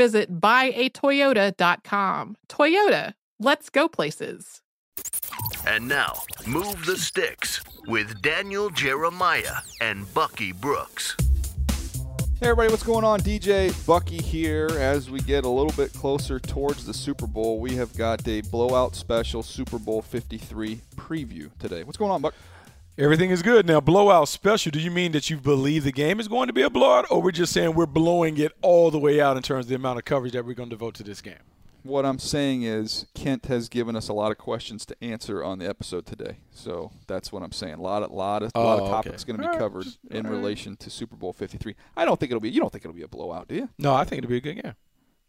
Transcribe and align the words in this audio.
visit 0.00 0.40
buyatoyota.com. 0.40 2.36
Toyota, 2.48 3.12
let's 3.38 3.68
go 3.68 3.86
places. 3.86 4.62
And 5.66 5.86
now, 5.86 6.14
Move 6.46 6.86
the 6.86 6.96
Sticks 6.96 7.60
with 7.86 8.22
Daniel 8.22 8.70
Jeremiah 8.70 9.56
and 9.82 10.12
Bucky 10.14 10.52
Brooks. 10.52 11.18
Hey 12.40 12.46
everybody, 12.46 12.70
what's 12.70 12.82
going 12.82 13.04
on? 13.04 13.20
DJ 13.20 13.70
Bucky 13.86 14.16
here. 14.16 14.70
As 14.78 15.10
we 15.10 15.20
get 15.20 15.44
a 15.44 15.48
little 15.50 15.74
bit 15.74 15.92
closer 15.92 16.40
towards 16.40 16.86
the 16.86 16.94
Super 16.94 17.26
Bowl, 17.26 17.60
we 17.60 17.74
have 17.74 17.94
got 17.94 18.26
a 18.26 18.40
blowout 18.40 18.96
special 18.96 19.42
Super 19.42 19.78
Bowl 19.78 20.00
53 20.00 20.80
preview 20.96 21.50
today. 21.58 21.84
What's 21.84 21.98
going 21.98 22.10
on, 22.10 22.22
Buck? 22.22 22.32
Everything 22.98 23.30
is 23.30 23.40
good. 23.42 23.66
Now, 23.66 23.80
blowout 23.80 24.28
special, 24.28 24.70
do 24.70 24.78
you 24.78 24.90
mean 24.90 25.12
that 25.12 25.30
you 25.30 25.38
believe 25.38 25.84
the 25.84 25.92
game 25.92 26.20
is 26.20 26.28
going 26.28 26.48
to 26.48 26.52
be 26.52 26.62
a 26.62 26.68
blowout, 26.70 27.06
or 27.10 27.22
we're 27.22 27.30
just 27.30 27.52
saying 27.52 27.74
we're 27.74 27.86
blowing 27.86 28.36
it 28.36 28.52
all 28.60 28.90
the 28.90 28.98
way 28.98 29.20
out 29.20 29.36
in 29.36 29.42
terms 29.42 29.66
of 29.66 29.68
the 29.70 29.74
amount 29.76 29.98
of 29.98 30.04
coverage 30.04 30.32
that 30.34 30.44
we're 30.44 30.54
going 30.54 30.68
to 30.68 30.74
devote 30.76 30.94
to 30.96 31.02
this 31.02 31.22
game? 31.22 31.38
What 31.82 32.04
I'm 32.04 32.18
saying 32.18 32.62
is 32.64 33.06
Kent 33.14 33.46
has 33.46 33.70
given 33.70 33.96
us 33.96 34.08
a 34.08 34.12
lot 34.12 34.30
of 34.32 34.36
questions 34.36 34.84
to 34.84 34.96
answer 35.02 35.42
on 35.42 35.58
the 35.60 35.66
episode 35.66 36.04
today. 36.04 36.36
So 36.50 36.90
that's 37.06 37.32
what 37.32 37.42
I'm 37.42 37.52
saying. 37.52 37.74
A 37.74 37.80
lot 37.80 38.02
of 38.02 38.10
lot 38.10 38.42
of, 38.42 38.52
Oh, 38.54 38.62
lot 38.62 38.74
of 38.80 38.82
okay. 38.82 38.90
topics 38.90 39.24
going 39.24 39.36
to 39.38 39.42
be 39.44 39.48
right, 39.48 39.58
covered 39.58 39.84
just- 39.84 39.98
in 40.10 40.24
right. 40.26 40.30
relation 40.32 40.76
to 40.76 40.90
Super 40.90 41.16
Bowl 41.16 41.32
53. 41.32 41.74
I 41.96 42.04
don't 42.04 42.20
think 42.20 42.32
it'll 42.32 42.40
be 42.40 42.50
you 42.50 42.60
don't 42.60 42.70
think 42.70 42.84
it'll 42.84 42.94
be 42.94 43.00
a 43.02 43.08
blowout, 43.08 43.48
do 43.48 43.54
you? 43.54 43.68
No, 43.78 43.94
I 43.94 44.04
think 44.04 44.18
it'll 44.18 44.28
be 44.30 44.36
a 44.36 44.40
good 44.42 44.56
game. 44.56 44.66
I'm 44.66 44.74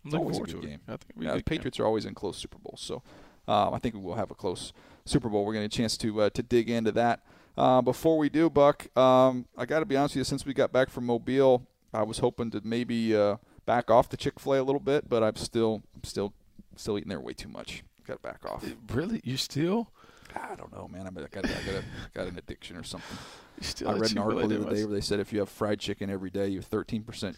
It's 0.03 0.11
looking 0.13 0.19
always 0.19 0.35
a 0.35 0.39
forward 0.39 0.51
good 0.55 0.61
to 0.61 0.67
it. 0.67 0.69
game. 0.71 0.79
I 0.89 0.91
think 0.97 1.03
Yeah, 1.15 1.19
the 1.19 1.25
good 1.37 1.45
game. 1.45 1.57
Patriots 1.57 1.79
are 1.79 1.85
always 1.85 2.03
in 2.05 2.15
close 2.15 2.35
Super 2.37 2.57
Bowls, 2.57 2.81
so 2.81 3.01
um, 3.47 3.73
I 3.73 3.79
think 3.79 3.95
we 3.95 4.01
will 4.01 4.15
have 4.15 4.29
a 4.31 4.35
close 4.35 4.73
Super 5.05 5.29
Bowl. 5.29 5.45
We're 5.45 5.53
going 5.53 5.69
to 5.69 5.73
get 5.73 5.75
a 5.75 5.81
chance 5.83 5.95
to 5.97 6.21
uh, 6.23 6.29
to 6.31 6.43
dig 6.43 6.69
into 6.69 6.91
that. 6.93 7.21
Uh, 7.57 7.81
before 7.81 8.17
we 8.17 8.29
do, 8.29 8.49
Buck, 8.49 8.95
um, 8.97 9.45
I 9.57 9.65
got 9.65 9.79
to 9.79 9.85
be 9.85 9.97
honest 9.97 10.15
with 10.15 10.21
you. 10.21 10.23
Since 10.23 10.45
we 10.45 10.53
got 10.53 10.71
back 10.71 10.89
from 10.89 11.05
Mobile, 11.05 11.67
I 11.93 12.03
was 12.03 12.19
hoping 12.19 12.51
to 12.51 12.61
maybe 12.63 13.15
uh, 13.15 13.37
back 13.65 13.91
off 13.91 14.09
the 14.09 14.17
Chick 14.17 14.39
Fil 14.39 14.53
A 14.53 14.61
a 14.61 14.63
little 14.63 14.79
bit, 14.79 15.09
but 15.09 15.23
I'm 15.23 15.35
still 15.35 15.83
still 16.03 16.33
still 16.75 16.97
eating 16.97 17.09
there 17.09 17.19
way 17.19 17.33
too 17.33 17.49
much. 17.49 17.83
Got 18.07 18.15
to 18.15 18.19
back 18.21 18.45
off. 18.45 18.65
Really? 18.91 19.21
You 19.23 19.37
still? 19.37 19.91
I 20.35 20.55
don't 20.55 20.71
know, 20.71 20.87
man. 20.87 21.07
I, 21.07 21.09
mean, 21.09 21.25
I 21.25 21.27
got 21.27 21.45
I 21.45 21.49
got, 21.49 21.75
a, 21.75 21.83
got 22.13 22.27
an 22.27 22.37
addiction 22.37 22.77
or 22.77 22.83
something. 22.83 23.17
Still 23.61 23.89
I 23.89 23.93
read 23.93 24.11
an 24.11 24.17
article 24.17 24.47
the 24.47 24.61
other 24.61 24.75
day 24.75 24.83
where 24.85 24.93
they 24.93 25.01
said 25.01 25.19
if 25.19 25.31
you 25.31 25.39
have 25.39 25.49
fried 25.49 25.79
chicken 25.79 26.09
every 26.09 26.29
day, 26.31 26.47
you 26.47 26.59
have 26.59 26.69
13% 26.69 27.35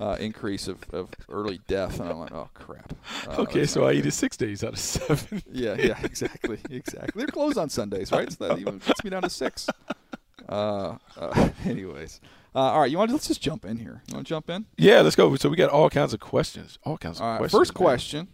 uh, 0.00 0.16
increase 0.20 0.68
of, 0.68 0.82
of 0.90 1.10
early 1.28 1.60
death. 1.68 2.00
And 2.00 2.08
I'm 2.08 2.18
like, 2.18 2.32
oh, 2.32 2.48
crap. 2.54 2.94
Uh. 3.28 3.42
Okay, 3.42 3.66
so 3.66 3.86
I 3.86 3.92
good. 3.92 3.98
eat 3.98 4.06
it 4.06 4.12
six 4.12 4.36
days 4.36 4.64
out 4.64 4.72
of 4.72 4.78
seven. 4.78 5.42
Yeah, 5.52 5.74
yeah, 5.74 5.98
exactly, 6.02 6.58
exactly. 6.70 7.12
They're 7.20 7.26
closed 7.26 7.58
on 7.58 7.68
Sundays, 7.68 8.12
right? 8.12 8.30
So 8.32 8.48
that 8.48 8.58
even 8.58 8.78
gets 8.78 9.04
me 9.04 9.10
down 9.10 9.22
to 9.22 9.30
six. 9.30 9.68
Uh, 10.48 10.96
uh, 11.18 11.48
anyways, 11.64 12.20
uh, 12.54 12.58
all 12.58 12.80
right. 12.80 12.90
You 12.90 12.98
want 12.98 13.10
to 13.10 13.14
let's 13.14 13.28
just 13.28 13.40
jump 13.40 13.64
in 13.64 13.78
here. 13.78 14.02
You 14.08 14.14
want 14.14 14.26
to 14.26 14.28
jump 14.28 14.50
in? 14.50 14.66
yeah, 14.76 15.00
let's 15.00 15.16
go. 15.16 15.34
So 15.36 15.48
we 15.48 15.56
got 15.56 15.70
all 15.70 15.90
kinds 15.90 16.12
of 16.14 16.20
questions. 16.20 16.78
All 16.84 16.96
kinds 16.98 17.18
of 17.18 17.22
All 17.22 17.30
right. 17.32 17.38
questions. 17.38 17.60
First 17.60 17.74
man. 17.74 17.84
question. 17.84 18.28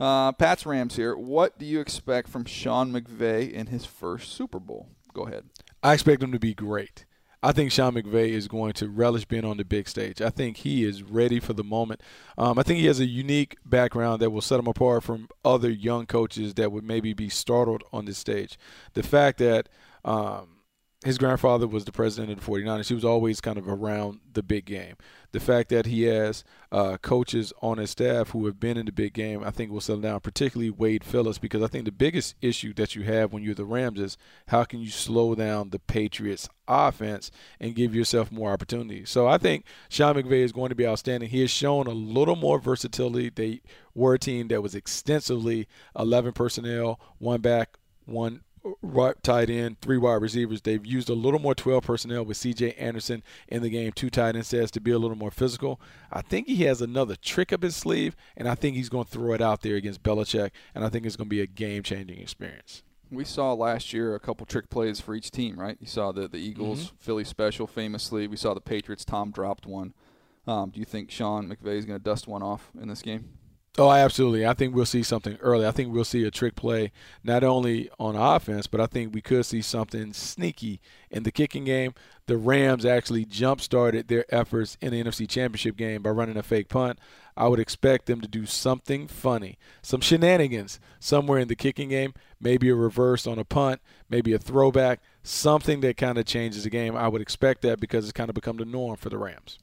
Uh, 0.00 0.32
Pat's 0.32 0.64
Rams 0.64 0.96
here. 0.96 1.14
What 1.14 1.58
do 1.58 1.66
you 1.66 1.80
expect 1.80 2.28
from 2.28 2.46
Sean 2.46 2.90
McVay 2.92 3.52
in 3.52 3.66
his 3.66 3.84
first 3.84 4.32
Super 4.32 4.58
Bowl? 4.58 4.88
Go 5.12 5.26
ahead. 5.26 5.44
I 5.82 5.92
expect 5.92 6.22
him 6.22 6.32
to 6.32 6.38
be 6.38 6.54
great. 6.54 7.04
I 7.42 7.52
think 7.52 7.72
Sean 7.72 7.94
McVay 7.94 8.30
is 8.30 8.48
going 8.48 8.74
to 8.74 8.88
relish 8.88 9.24
being 9.24 9.46
on 9.46 9.56
the 9.56 9.64
big 9.64 9.88
stage. 9.88 10.20
I 10.20 10.28
think 10.28 10.58
he 10.58 10.84
is 10.84 11.02
ready 11.02 11.40
for 11.40 11.54
the 11.54 11.64
moment. 11.64 12.02
Um, 12.36 12.58
I 12.58 12.62
think 12.62 12.80
he 12.80 12.86
has 12.86 13.00
a 13.00 13.06
unique 13.06 13.56
background 13.64 14.20
that 14.20 14.30
will 14.30 14.42
set 14.42 14.60
him 14.60 14.66
apart 14.66 15.04
from 15.04 15.28
other 15.42 15.70
young 15.70 16.04
coaches 16.04 16.54
that 16.54 16.70
would 16.70 16.84
maybe 16.84 17.14
be 17.14 17.30
startled 17.30 17.82
on 17.92 18.04
this 18.04 18.18
stage. 18.18 18.58
The 18.92 19.02
fact 19.02 19.38
that 19.38 19.70
um, 20.04 20.59
his 21.02 21.16
grandfather 21.16 21.66
was 21.66 21.86
the 21.86 21.92
president 21.92 22.30
of 22.30 22.44
the 22.44 22.50
49ers, 22.50 22.88
he 22.88 22.94
was 22.94 23.06
always 23.06 23.40
kind 23.40 23.56
of 23.56 23.66
around 23.66 24.20
the 24.34 24.42
big 24.42 24.66
game. 24.66 24.96
The 25.32 25.40
fact 25.40 25.70
that 25.70 25.86
he 25.86 26.02
has 26.02 26.44
uh, 26.70 26.98
coaches 26.98 27.54
on 27.62 27.78
his 27.78 27.90
staff 27.90 28.30
who 28.30 28.44
have 28.44 28.60
been 28.60 28.76
in 28.76 28.84
the 28.84 28.92
big 28.92 29.14
game, 29.14 29.42
I 29.42 29.50
think 29.50 29.70
will 29.70 29.80
settle 29.80 30.02
down, 30.02 30.20
particularly 30.20 30.68
Wade 30.68 31.02
Phillips, 31.02 31.38
because 31.38 31.62
I 31.62 31.68
think 31.68 31.86
the 31.86 31.92
biggest 31.92 32.34
issue 32.42 32.74
that 32.74 32.94
you 32.94 33.04
have 33.04 33.32
when 33.32 33.42
you're 33.42 33.54
the 33.54 33.64
Rams 33.64 33.98
is 33.98 34.18
how 34.48 34.64
can 34.64 34.80
you 34.80 34.90
slow 34.90 35.34
down 35.34 35.70
the 35.70 35.78
Patriots' 35.78 36.50
offense 36.68 37.30
and 37.58 37.74
give 37.74 37.94
yourself 37.94 38.30
more 38.30 38.52
opportunity. 38.52 39.06
So 39.06 39.26
I 39.26 39.38
think 39.38 39.64
Sean 39.88 40.16
McVay 40.16 40.42
is 40.42 40.52
going 40.52 40.68
to 40.68 40.74
be 40.74 40.86
outstanding. 40.86 41.30
He 41.30 41.40
has 41.40 41.50
shown 41.50 41.86
a 41.86 41.92
little 41.92 42.36
more 42.36 42.58
versatility. 42.58 43.30
They 43.30 43.62
were 43.94 44.14
a 44.14 44.18
team 44.18 44.48
that 44.48 44.62
was 44.62 44.74
extensively 44.74 45.66
11 45.98 46.32
personnel, 46.32 47.00
one 47.18 47.40
back, 47.40 47.78
one 48.04 48.42
right 48.82 49.14
tight 49.22 49.50
end, 49.50 49.80
three 49.80 49.98
wide 49.98 50.22
receivers. 50.22 50.62
They've 50.62 50.84
used 50.84 51.08
a 51.08 51.14
little 51.14 51.40
more 51.40 51.54
12 51.54 51.82
personnel 51.84 52.24
with 52.24 52.36
C.J. 52.36 52.72
Anderson 52.72 53.22
in 53.48 53.62
the 53.62 53.70
game, 53.70 53.92
two 53.92 54.10
tight 54.10 54.36
end 54.36 54.46
sets 54.46 54.70
to 54.72 54.80
be 54.80 54.90
a 54.90 54.98
little 54.98 55.16
more 55.16 55.30
physical. 55.30 55.80
I 56.12 56.22
think 56.22 56.46
he 56.46 56.64
has 56.64 56.80
another 56.82 57.16
trick 57.16 57.52
up 57.52 57.62
his 57.62 57.76
sleeve, 57.76 58.16
and 58.36 58.48
I 58.48 58.54
think 58.54 58.76
he's 58.76 58.88
going 58.88 59.04
to 59.04 59.10
throw 59.10 59.32
it 59.32 59.40
out 59.40 59.62
there 59.62 59.76
against 59.76 60.02
Belichick, 60.02 60.50
and 60.74 60.84
I 60.84 60.88
think 60.88 61.06
it's 61.06 61.16
going 61.16 61.28
to 61.28 61.34
be 61.34 61.40
a 61.40 61.46
game-changing 61.46 62.18
experience. 62.18 62.82
We 63.10 63.24
saw 63.24 63.52
last 63.54 63.92
year 63.92 64.14
a 64.14 64.20
couple 64.20 64.46
trick 64.46 64.70
plays 64.70 65.00
for 65.00 65.14
each 65.16 65.30
team, 65.32 65.58
right? 65.58 65.76
You 65.80 65.88
saw 65.88 66.12
the 66.12 66.28
the 66.28 66.38
Eagles 66.38 66.86
Mm-hmm. 66.86 66.96
Philly 66.98 67.24
special 67.24 67.66
famously. 67.66 68.28
We 68.28 68.36
saw 68.36 68.54
the 68.54 68.60
Patriots. 68.60 69.04
Tom 69.04 69.32
dropped 69.32 69.66
one. 69.66 69.94
Um, 70.46 70.70
do 70.70 70.78
you 70.78 70.86
think 70.86 71.10
Sean 71.10 71.48
McVay 71.48 71.76
is 71.76 71.84
going 71.86 71.98
to 71.98 72.02
dust 72.04 72.28
one 72.28 72.42
off 72.42 72.70
in 72.80 72.88
this 72.88 73.02
game? 73.02 73.30
Oh, 73.78 73.90
absolutely. 73.92 74.44
I 74.44 74.52
think 74.52 74.74
we'll 74.74 74.84
see 74.84 75.04
something 75.04 75.36
early. 75.40 75.64
I 75.64 75.70
think 75.70 75.92
we'll 75.92 76.04
see 76.04 76.24
a 76.24 76.30
trick 76.30 76.56
play 76.56 76.90
not 77.22 77.44
only 77.44 77.88
on 78.00 78.16
offense, 78.16 78.66
but 78.66 78.80
I 78.80 78.86
think 78.86 79.14
we 79.14 79.22
could 79.22 79.46
see 79.46 79.62
something 79.62 80.12
sneaky 80.12 80.80
in 81.08 81.22
the 81.22 81.30
kicking 81.30 81.64
game. 81.64 81.94
The 82.26 82.36
Rams 82.36 82.84
actually 82.84 83.24
jump 83.24 83.60
started 83.60 84.08
their 84.08 84.24
efforts 84.34 84.76
in 84.80 84.90
the 84.90 85.02
NFC 85.02 85.28
Championship 85.28 85.76
game 85.76 86.02
by 86.02 86.10
running 86.10 86.36
a 86.36 86.42
fake 86.42 86.68
punt. 86.68 86.98
I 87.36 87.46
would 87.46 87.60
expect 87.60 88.06
them 88.06 88.20
to 88.20 88.28
do 88.28 88.44
something 88.44 89.06
funny, 89.06 89.56
some 89.82 90.00
shenanigans 90.00 90.80
somewhere 90.98 91.38
in 91.38 91.48
the 91.48 91.56
kicking 91.56 91.90
game, 91.90 92.12
maybe 92.40 92.68
a 92.70 92.74
reverse 92.74 93.24
on 93.26 93.38
a 93.38 93.44
punt, 93.44 93.80
maybe 94.10 94.32
a 94.32 94.38
throwback, 94.38 95.00
something 95.22 95.80
that 95.80 95.96
kind 95.96 96.18
of 96.18 96.26
changes 96.26 96.64
the 96.64 96.70
game. 96.70 96.96
I 96.96 97.06
would 97.06 97.22
expect 97.22 97.62
that 97.62 97.78
because 97.78 98.04
it's 98.04 98.12
kind 98.12 98.28
of 98.28 98.34
become 98.34 98.56
the 98.56 98.64
norm 98.64 98.96
for 98.96 99.10
the 99.10 99.18
Rams. 99.18 99.58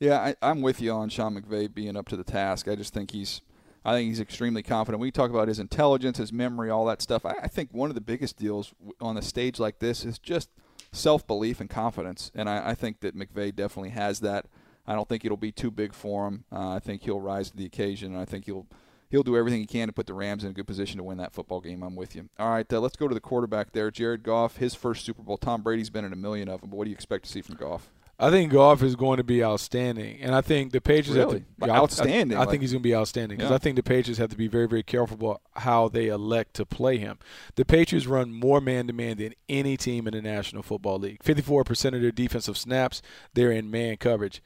Yeah, 0.00 0.18
I, 0.18 0.34
I'm 0.42 0.60
with 0.60 0.80
you 0.80 0.92
on 0.92 1.08
Sean 1.08 1.40
McVay 1.40 1.72
being 1.72 1.96
up 1.96 2.08
to 2.08 2.16
the 2.16 2.24
task. 2.24 2.68
I 2.68 2.74
just 2.74 2.92
think 2.92 3.12
he's, 3.12 3.40
I 3.84 3.92
think 3.92 4.08
he's 4.08 4.20
extremely 4.20 4.62
confident. 4.62 5.00
We 5.00 5.10
talk 5.10 5.30
about 5.30 5.48
his 5.48 5.58
intelligence, 5.58 6.18
his 6.18 6.32
memory, 6.32 6.70
all 6.70 6.84
that 6.86 7.00
stuff. 7.00 7.24
I, 7.24 7.34
I 7.42 7.48
think 7.48 7.70
one 7.72 7.90
of 7.90 7.94
the 7.94 8.00
biggest 8.00 8.36
deals 8.36 8.74
on 9.00 9.16
a 9.16 9.22
stage 9.22 9.58
like 9.58 9.78
this 9.78 10.04
is 10.04 10.18
just 10.18 10.50
self 10.92 11.26
belief 11.26 11.60
and 11.60 11.70
confidence, 11.70 12.30
and 12.34 12.48
I, 12.48 12.70
I 12.70 12.74
think 12.74 13.00
that 13.00 13.16
McVay 13.16 13.54
definitely 13.54 13.90
has 13.90 14.20
that. 14.20 14.46
I 14.86 14.94
don't 14.94 15.08
think 15.08 15.24
it'll 15.24 15.36
be 15.36 15.52
too 15.52 15.70
big 15.70 15.94
for 15.94 16.26
him. 16.26 16.44
Uh, 16.52 16.70
I 16.70 16.78
think 16.78 17.02
he'll 17.02 17.20
rise 17.20 17.50
to 17.50 17.56
the 17.56 17.64
occasion, 17.64 18.12
and 18.12 18.20
I 18.20 18.24
think 18.24 18.46
he'll 18.46 18.66
he'll 19.10 19.22
do 19.22 19.36
everything 19.36 19.60
he 19.60 19.66
can 19.66 19.86
to 19.88 19.92
put 19.92 20.06
the 20.06 20.14
Rams 20.14 20.44
in 20.44 20.50
a 20.50 20.54
good 20.54 20.66
position 20.66 20.98
to 20.98 21.04
win 21.04 21.18
that 21.18 21.32
football 21.32 21.60
game. 21.60 21.82
I'm 21.82 21.96
with 21.96 22.16
you. 22.16 22.28
All 22.38 22.50
right, 22.50 22.70
uh, 22.72 22.80
let's 22.80 22.96
go 22.96 23.08
to 23.08 23.14
the 23.14 23.20
quarterback 23.20 23.72
there, 23.72 23.90
Jared 23.90 24.22
Goff. 24.22 24.56
His 24.56 24.74
first 24.74 25.04
Super 25.04 25.22
Bowl. 25.22 25.38
Tom 25.38 25.62
Brady's 25.62 25.90
been 25.90 26.04
in 26.04 26.12
a 26.12 26.16
million 26.16 26.48
of 26.48 26.60
them, 26.60 26.70
but 26.70 26.76
what 26.76 26.84
do 26.84 26.90
you 26.90 26.94
expect 26.94 27.24
to 27.24 27.30
see 27.30 27.42
from 27.42 27.56
Goff? 27.56 27.90
I 28.18 28.30
think 28.30 28.52
Goff 28.52 28.82
is 28.82 28.94
going 28.94 29.16
to 29.16 29.24
be 29.24 29.42
outstanding, 29.42 30.20
and 30.20 30.34
I 30.34 30.40
think 30.40 30.72
the 30.72 30.80
Patriots 30.80 31.10
really? 31.10 31.44
have 31.60 31.68
to 31.68 31.74
outstanding. 31.74 32.36
I, 32.36 32.40
I, 32.40 32.44
like, 32.44 32.50
think 32.50 32.62
he's 32.62 32.72
going 32.72 32.82
to 32.82 32.88
be 32.88 32.94
outstanding 32.94 33.38
because 33.38 33.50
Yeah. 33.50 33.56
I 33.56 33.58
think 33.58 33.76
the 33.76 33.82
Patriots 33.82 34.18
have 34.18 34.30
to 34.30 34.36
be 34.36 34.46
very, 34.46 34.68
very 34.68 34.82
careful 34.84 35.16
about 35.16 35.40
how 35.54 35.88
they 35.88 36.08
elect 36.08 36.54
to 36.54 36.66
play 36.66 36.98
him. 36.98 37.18
The 37.56 37.64
Patriots 37.64 38.06
run 38.06 38.32
more 38.32 38.60
man-to-man 38.60 39.16
than 39.18 39.34
any 39.48 39.76
team 39.76 40.06
in 40.06 40.14
the 40.14 40.22
National 40.22 40.62
Football 40.62 41.00
League. 41.00 41.22
Fifty-four 41.22 41.64
percent 41.64 41.96
of 41.96 42.02
their 42.02 42.12
defensive 42.12 42.56
snaps 42.56 43.02
they're 43.34 43.52
in 43.52 43.70
man 43.70 43.96
coverage. 43.96 44.42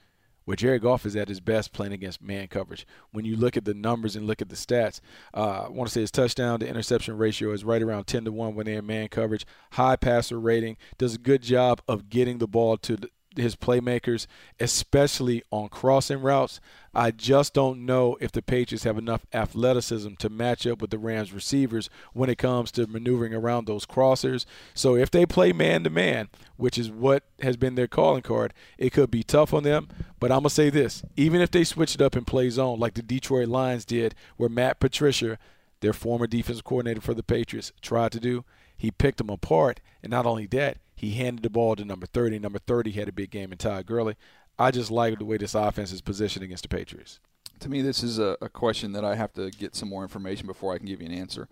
Where 0.47 0.57
Jared 0.57 0.81
Goff 0.81 1.05
is 1.05 1.15
at 1.15 1.29
his 1.29 1.41
best 1.41 1.75
playing 1.75 1.93
against 1.93 2.23
man 2.23 2.49
coverage. 2.49 2.87
When 3.11 3.27
you 3.27 3.37
look 3.37 3.59
at 3.59 3.67
the 3.67 3.75
numbers 3.75 4.17
and 4.17 4.27
look 4.27 4.41
at 4.41 4.49
the 4.49 4.57
stats, 4.57 5.01
uh, 5.35 5.65
I 5.67 5.69
want 5.69 5.89
to 5.89 5.93
say 5.93 6.01
his 6.01 6.11
touchdown 6.11 6.59
to 6.61 6.67
interception 6.67 7.19
ratio 7.19 7.53
is 7.53 7.65
right 7.65 7.83
around 7.83 8.07
10 8.07 8.25
to 8.25 8.33
1 8.33 8.55
when 8.55 8.65
they're 8.65 8.79
in 8.79 8.87
man 8.87 9.09
coverage. 9.09 9.45
High 9.73 9.97
passer 9.97 10.41
rating, 10.41 10.79
does 10.97 11.17
a 11.17 11.19
good 11.19 11.43
job 11.43 11.83
of 11.87 12.09
getting 12.09 12.39
the 12.39 12.47
ball 12.49 12.79
to 12.79 12.97
the, 12.97 13.11
his 13.41 13.57
playmakers, 13.57 14.27
especially 14.61 15.43
on 15.51 15.69
crossing 15.69 16.21
routes. 16.21 16.61
I 16.95 17.11
just 17.11 17.55
don't 17.55 17.87
know 17.87 18.17
if 18.21 18.33
the 18.33 18.43
Patriots 18.43 18.85
have 18.85 18.99
enough 18.99 19.27
athleticism 19.33 20.15
to 20.15 20.29
match 20.29 20.67
up 20.67 20.81
with 20.81 20.91
the 20.91 20.99
Rams 20.99 21.33
receivers 21.33 21.89
when 22.13 22.29
it 22.29 22.39
comes 22.39 22.73
to 22.73 22.87
maneuvering 22.87 23.35
around 23.35 23.67
those 23.67 23.87
crossers. 23.87 24.47
So 24.75 24.97
if 24.97 25.11
they 25.11 25.27
play 25.27 25.53
man 25.53 25.85
to 25.85 25.91
man, 25.91 26.29
which 26.57 26.79
is 26.79 26.91
what 26.91 27.25
has 27.41 27.57
been 27.57 27.77
their 27.77 27.87
calling 27.87 28.23
card, 28.23 28.53
it 28.79 28.93
could 28.93 29.11
be 29.11 29.23
tough 29.23 29.55
on 29.55 29.63
them. 29.63 29.89
But 30.19 30.33
I'm 30.33 30.41
going 30.41 30.49
to 30.49 30.51
say 30.51 30.71
this 30.71 31.03
even 31.17 31.41
if 31.41 31.51
they 31.51 31.65
switch 31.65 31.95
it 31.95 32.01
up 32.03 32.17
and 32.17 32.27
play 32.27 32.51
zone 32.51 32.81
like 32.81 32.95
the 32.95 33.03
Detroit 33.03 33.49
Lions 33.49 33.85
did, 33.85 34.15
where 34.37 34.49
Matt 34.49 34.81
Patricia, 34.81 35.39
their 35.81 35.93
former 35.93 36.27
defensive 36.27 36.65
coordinator 36.65 37.01
for 37.01 37.15
the 37.15 37.23
Patriots, 37.23 37.73
tried 37.81 38.13
to 38.13 38.21
do, 38.21 38.45
he 38.77 38.91
picked 38.91 39.19
them 39.19 39.31
apart. 39.31 39.81
And 40.03 40.11
not 40.11 40.27
only 40.27 40.47
that, 40.47 40.79
he 40.99 41.13
handed 41.13 41.45
the 41.45 41.51
ball 41.51 41.77
to 41.77 41.85
number 41.85 42.07
30. 42.07 42.41
Number 42.41 42.59
30 42.59 42.91
had 42.91 43.09
a 43.09 43.13
big 43.13 43.31
game 43.31 43.53
in 43.53 43.59
Todd 43.59 43.87
Gurley. 43.87 44.17
I 44.59 44.73
just 44.73 44.91
like 44.91 45.21
the 45.21 45.25
way 45.25 45.37
this 45.37 45.55
offense 45.55 45.93
is 45.93 46.01
positioned 46.01 46.45
against 46.45 46.65
the 46.65 46.69
Patriots. 46.69 47.21
to 47.61 47.69
me, 47.69 47.83
this 47.83 48.03
is 48.03 48.19
a, 48.19 48.37
a 48.43 48.49
question 48.49 48.91
that 48.93 49.05
I 49.05 49.15
have 49.15 49.33
to 49.35 49.51
get 49.51 49.77
some 49.77 49.89
more 49.89 50.03
information 50.03 50.49
before 50.49 50.75
I 50.75 50.79
can 50.79 50.87
give 50.87 51.01
you 51.01 51.07
an 51.07 51.15
answer. 51.15 51.49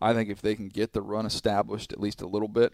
I 0.00 0.14
think 0.14 0.30
if 0.30 0.40
they 0.40 0.54
can 0.54 0.68
get 0.68 0.94
the 0.94 1.02
run 1.02 1.26
established 1.26 1.92
at 1.92 2.00
least 2.00 2.22
a 2.22 2.26
little 2.26 2.48
bit, 2.48 2.72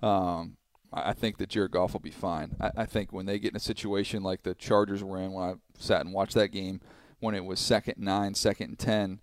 um, 0.00 0.58
I 0.92 1.12
think 1.12 1.38
that 1.38 1.48
Jared 1.48 1.72
Goff 1.72 1.92
will 1.92 2.00
be 2.00 2.12
fine. 2.12 2.54
I, 2.60 2.70
I 2.76 2.86
think 2.86 3.12
when 3.12 3.26
they 3.26 3.40
get 3.40 3.50
in 3.50 3.56
a 3.56 3.60
situation 3.60 4.22
like 4.22 4.44
the 4.44 4.54
Chargers 4.54 5.02
were 5.02 5.18
in 5.18 5.32
when 5.32 5.44
I 5.44 5.54
sat 5.76 6.02
and 6.02 6.14
watched 6.14 6.34
that 6.34 6.52
game, 6.52 6.80
when 7.18 7.34
it 7.34 7.44
was 7.44 7.58
second 7.58 7.96
nine, 7.98 8.34
second 8.34 8.68
and 8.68 8.78
ten, 8.78 9.20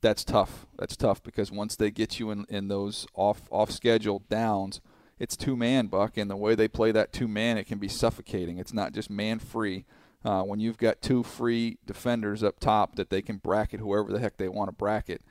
that's 0.00 0.24
tough. 0.24 0.66
That's 0.78 0.96
tough 0.96 1.22
because 1.22 1.52
once 1.52 1.76
they 1.76 1.90
get 1.90 2.18
you 2.18 2.30
in, 2.30 2.46
in 2.48 2.68
those 2.68 3.06
off 3.14 3.42
off 3.50 3.70
schedule 3.70 4.22
downs, 4.30 4.80
it's 5.22 5.36
two 5.36 5.56
man 5.56 5.86
buck, 5.86 6.16
and 6.16 6.28
the 6.28 6.36
way 6.36 6.56
they 6.56 6.66
play 6.66 6.90
that 6.90 7.12
two 7.12 7.28
man, 7.28 7.56
it 7.56 7.68
can 7.68 7.78
be 7.78 7.86
suffocating. 7.86 8.58
It's 8.58 8.72
not 8.72 8.92
just 8.92 9.08
man 9.08 9.38
free. 9.38 9.84
Uh, 10.24 10.42
when 10.42 10.58
you've 10.58 10.78
got 10.78 11.00
two 11.00 11.22
free 11.22 11.78
defenders 11.86 12.42
up 12.42 12.58
top 12.58 12.96
that 12.96 13.08
they 13.08 13.22
can 13.22 13.36
bracket 13.36 13.78
whoever 13.78 14.10
the 14.10 14.18
heck 14.18 14.36
they 14.36 14.48
want 14.48 14.66
to 14.68 14.72
bracket, 14.72 15.22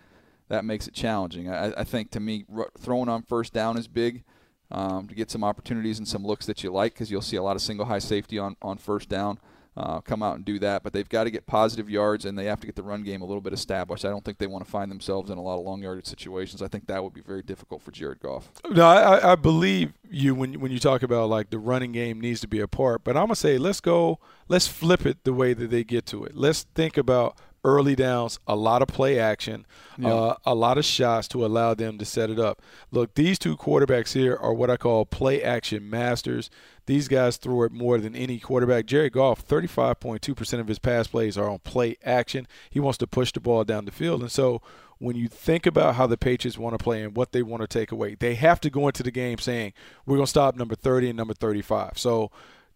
that 0.48 0.64
makes 0.64 0.88
it 0.88 0.94
challenging. 0.94 1.50
I, 1.50 1.74
I 1.74 1.84
think 1.84 2.10
to 2.12 2.22
me, 2.22 2.46
r- 2.56 2.72
throwing 2.80 3.10
on 3.10 3.22
first 3.24 3.52
down 3.52 3.78
is 3.78 3.90
big 3.90 4.24
um, 4.72 5.10
to 5.10 5.16
get 5.16 5.30
some 5.30 5.44
opportunities 5.44 5.98
and 5.98 6.08
some 6.08 6.26
looks 6.26 6.46
that 6.46 6.64
you 6.64 6.72
like 6.72 6.94
because 6.94 7.12
you'll 7.12 7.22
see 7.22 7.36
a 7.36 7.44
lot 7.44 7.58
of 7.58 7.62
single 7.62 7.86
high 7.86 8.00
safety 8.00 8.40
on, 8.40 8.56
on 8.62 8.78
first 8.78 9.10
down. 9.10 9.40
Uh, 9.78 10.02
come 10.02 10.22
out 10.22 10.36
and 10.36 10.44
do 10.44 10.60
that, 10.60 10.84
but 10.84 10.92
they've 10.92 11.08
got 11.08 11.24
to 11.24 11.32
get 11.32 11.46
positive 11.48 11.90
yards 11.90 12.26
and 12.26 12.38
they 12.38 12.44
have 12.44 12.60
to 12.60 12.68
get 12.68 12.76
the 12.76 12.84
run 12.84 13.04
game 13.04 13.22
a 13.22 13.26
little 13.26 13.40
bit 13.40 13.54
established. 13.54 14.04
I 14.04 14.10
don't 14.10 14.24
think 14.26 14.38
they 14.38 14.46
want 14.48 14.66
to 14.66 14.70
find 14.70 14.92
themselves 14.92 15.30
in 15.30 15.38
a 15.38 15.42
lot 15.42 15.58
of 15.58 15.64
long 15.64 15.82
yardage 15.82 16.08
situations. 16.08 16.62
I 16.62 16.68
think 16.68 16.88
that 16.88 17.02
would 17.02 17.14
be 17.14 17.22
very 17.22 17.42
difficult 17.42 17.82
for 17.82 17.92
Jared 17.92 18.20
Goff. 18.20 18.52
No, 18.70 18.86
I, 18.86 19.32
I 19.32 19.36
believe 19.36 19.94
you 20.10 20.36
when 20.36 20.60
when 20.60 20.74
you 20.74 20.80
talk 20.80 21.04
about 21.04 21.30
like 21.30 21.52
the 21.52 21.58
running 21.58 21.94
game 21.94 22.20
needs 22.20 22.42
to 22.42 22.50
be 22.50 22.60
a 22.60 22.68
part. 22.68 23.06
But 23.06 23.16
I'm 23.16 23.28
gonna 23.28 23.36
say 23.38 23.58
let's 23.58 23.80
go, 23.80 24.20
let's 24.50 24.68
flip 24.68 25.06
it 25.06 25.24
the 25.24 25.32
way 25.32 25.54
that 25.54 25.72
they 25.72 25.86
get 25.86 26.06
to 26.08 26.26
it. 26.26 26.36
Let's 26.36 26.64
think 26.76 26.98
about 26.98 27.38
early 27.64 27.96
downs, 27.96 28.40
a 28.48 28.56
lot 28.56 28.82
of 28.82 28.88
play 28.88 29.20
action, 29.20 29.66
uh, 30.04 30.36
a 30.46 30.56
lot 30.56 30.78
of 30.78 30.86
shots 30.86 31.28
to 31.30 31.46
allow 31.46 31.74
them 31.74 31.98
to 31.98 32.06
set 32.06 32.30
it 32.30 32.40
up. 32.40 32.62
Look, 32.92 33.14
these 33.14 33.38
two 33.38 33.56
quarterbacks 33.56 34.14
here 34.14 34.36
are 34.36 34.54
what 34.54 34.70
I 34.70 34.78
call 34.78 35.06
play 35.06 35.44
action 35.44 35.90
masters. 35.90 36.50
These 36.88 37.08
guys 37.08 37.38
throw 37.38 37.64
it 37.64 37.72
more 37.72 38.00
than 38.00 38.16
any 38.16 38.40
quarterback. 38.40 38.86
Jerry 38.86 39.10
Goff, 39.10 39.48
35.2% 39.48 40.60
of 40.60 40.68
his 40.68 40.80
pass 40.80 41.08
plays 41.08 41.38
are 41.38 41.50
on 41.50 41.60
play 41.60 41.98
action. 42.04 42.48
He 42.70 42.80
wants 42.80 42.98
to 43.00 43.08
push 43.08 43.32
the 43.32 43.40
ball 43.40 43.64
down 43.64 43.86
the 43.86 43.92
field. 43.92 44.22
And 44.22 44.32
so 44.32 44.62
when 44.98 45.16
you 45.16 45.28
think 45.28 45.66
about 45.66 45.96
how 45.96 46.08
the 46.08 46.18
Patriots 46.18 46.58
want 46.58 46.78
to 46.78 46.84
play 46.84 47.04
and 47.04 47.16
what 47.16 47.32
they 47.32 47.44
want 47.44 47.62
to 47.62 47.68
take 47.68 47.92
away, 47.92 48.16
they 48.16 48.36
have 48.36 48.60
to 48.62 48.70
go 48.70 48.88
into 48.88 49.04
the 49.04 49.12
game 49.12 49.38
saying, 49.38 49.74
we're 50.06 50.18
going 50.18 50.26
to 50.26 50.30
stop 50.30 50.56
number 50.56 50.76
30 50.76 51.10
and 51.10 51.18
number 51.18 51.34
35. 51.34 51.94
So 51.98 52.32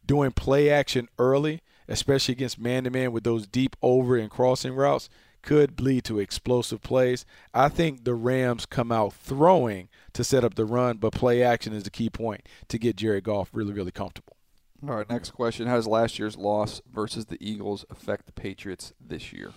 doing 0.06 0.32
play 0.32 0.70
action 0.70 1.10
early, 1.18 1.62
especially 1.88 2.34
against 2.34 2.60
man 2.60 2.84
to 2.84 2.90
man 2.90 3.12
with 3.12 3.24
those 3.24 3.48
deep 3.48 3.76
over 3.82 4.18
and 4.18 4.30
crossing 4.30 4.74
routes, 4.74 5.10
could 5.42 5.80
lead 5.80 6.04
to 6.06 6.20
explosive 6.20 6.82
plays. 6.82 7.26
I 7.54 7.70
think 7.70 8.04
the 8.04 8.16
Rams 8.16 8.66
come 8.66 8.92
out 8.92 9.14
throwing 9.14 9.90
to 10.14 10.24
set 10.24 10.44
up 10.44 10.56
the 10.56 10.66
run, 10.66 10.98
but 10.98 11.14
play 11.14 11.44
action 11.44 11.74
is 11.74 11.84
the 11.84 11.92
key 11.92 12.10
point 12.10 12.42
to 12.68 12.78
get 12.78 12.96
Jared 12.96 13.24
Goff 13.24 13.50
really, 13.54 13.74
really 13.74 13.92
comfortable. 13.92 14.36
All 14.88 14.96
right, 14.96 15.10
next 15.10 15.32
question. 15.32 15.68
How 15.68 15.76
does 15.76 15.88
last 15.88 16.20
year's 16.20 16.36
loss 16.36 16.82
versus 16.92 17.26
the 17.26 17.38
Eagles 17.40 17.86
affect 17.90 18.26
the 18.26 18.32
Patriots 18.32 18.94
this 19.00 19.32
year? 19.32 19.52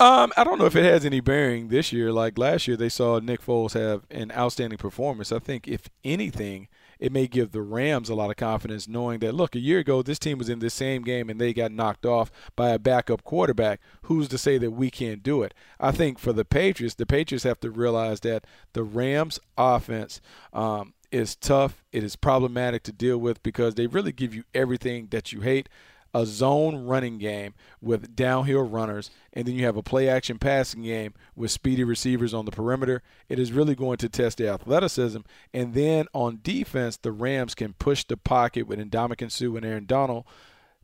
Um, 0.00 0.32
I 0.36 0.42
don't 0.42 0.58
know 0.58 0.64
if 0.64 0.74
it 0.74 0.84
has 0.84 1.04
any 1.04 1.20
bearing 1.20 1.68
this 1.68 1.92
year. 1.92 2.10
Like 2.10 2.38
last 2.38 2.66
year, 2.66 2.76
they 2.76 2.88
saw 2.88 3.20
Nick 3.20 3.40
Foles 3.44 3.74
have 3.74 4.02
an 4.10 4.32
outstanding 4.32 4.78
performance. 4.78 5.30
I 5.30 5.38
think, 5.38 5.68
if 5.68 5.88
anything, 6.02 6.68
it 7.02 7.10
may 7.10 7.26
give 7.26 7.50
the 7.50 7.62
Rams 7.62 8.08
a 8.08 8.14
lot 8.14 8.30
of 8.30 8.36
confidence 8.36 8.86
knowing 8.86 9.18
that, 9.18 9.34
look, 9.34 9.56
a 9.56 9.58
year 9.58 9.80
ago, 9.80 10.02
this 10.02 10.20
team 10.20 10.38
was 10.38 10.48
in 10.48 10.60
the 10.60 10.70
same 10.70 11.02
game 11.02 11.28
and 11.28 11.40
they 11.40 11.52
got 11.52 11.72
knocked 11.72 12.06
off 12.06 12.30
by 12.54 12.70
a 12.70 12.78
backup 12.78 13.24
quarterback. 13.24 13.80
Who's 14.02 14.28
to 14.28 14.38
say 14.38 14.56
that 14.58 14.70
we 14.70 14.88
can't 14.88 15.20
do 15.20 15.42
it? 15.42 15.52
I 15.80 15.90
think 15.90 16.20
for 16.20 16.32
the 16.32 16.44
Patriots, 16.44 16.94
the 16.94 17.04
Patriots 17.04 17.42
have 17.42 17.58
to 17.58 17.72
realize 17.72 18.20
that 18.20 18.46
the 18.72 18.84
Rams' 18.84 19.40
offense 19.58 20.20
um, 20.52 20.94
is 21.10 21.34
tough. 21.34 21.82
It 21.90 22.04
is 22.04 22.14
problematic 22.14 22.84
to 22.84 22.92
deal 22.92 23.18
with 23.18 23.42
because 23.42 23.74
they 23.74 23.88
really 23.88 24.12
give 24.12 24.32
you 24.32 24.44
everything 24.54 25.08
that 25.10 25.32
you 25.32 25.40
hate 25.40 25.68
a 26.14 26.26
zone 26.26 26.84
running 26.84 27.18
game 27.18 27.54
with 27.80 28.14
downhill 28.14 28.62
runners, 28.62 29.10
and 29.32 29.46
then 29.46 29.54
you 29.54 29.64
have 29.64 29.76
a 29.76 29.82
play 29.82 30.08
action 30.08 30.38
passing 30.38 30.82
game 30.82 31.14
with 31.34 31.50
speedy 31.50 31.84
receivers 31.84 32.34
on 32.34 32.44
the 32.44 32.50
perimeter. 32.50 33.02
It 33.28 33.38
is 33.38 33.52
really 33.52 33.74
going 33.74 33.96
to 33.98 34.08
test 34.08 34.38
their 34.38 34.52
athleticism. 34.52 35.20
And 35.54 35.74
then 35.74 36.06
on 36.12 36.40
defense, 36.42 36.96
the 36.96 37.12
Rams 37.12 37.54
can 37.54 37.72
push 37.74 38.04
the 38.04 38.16
pocket 38.16 38.66
with 38.66 38.78
Ndamukong 38.78 39.30
Suh 39.30 39.56
and 39.56 39.64
Aaron 39.64 39.86
Donald. 39.86 40.24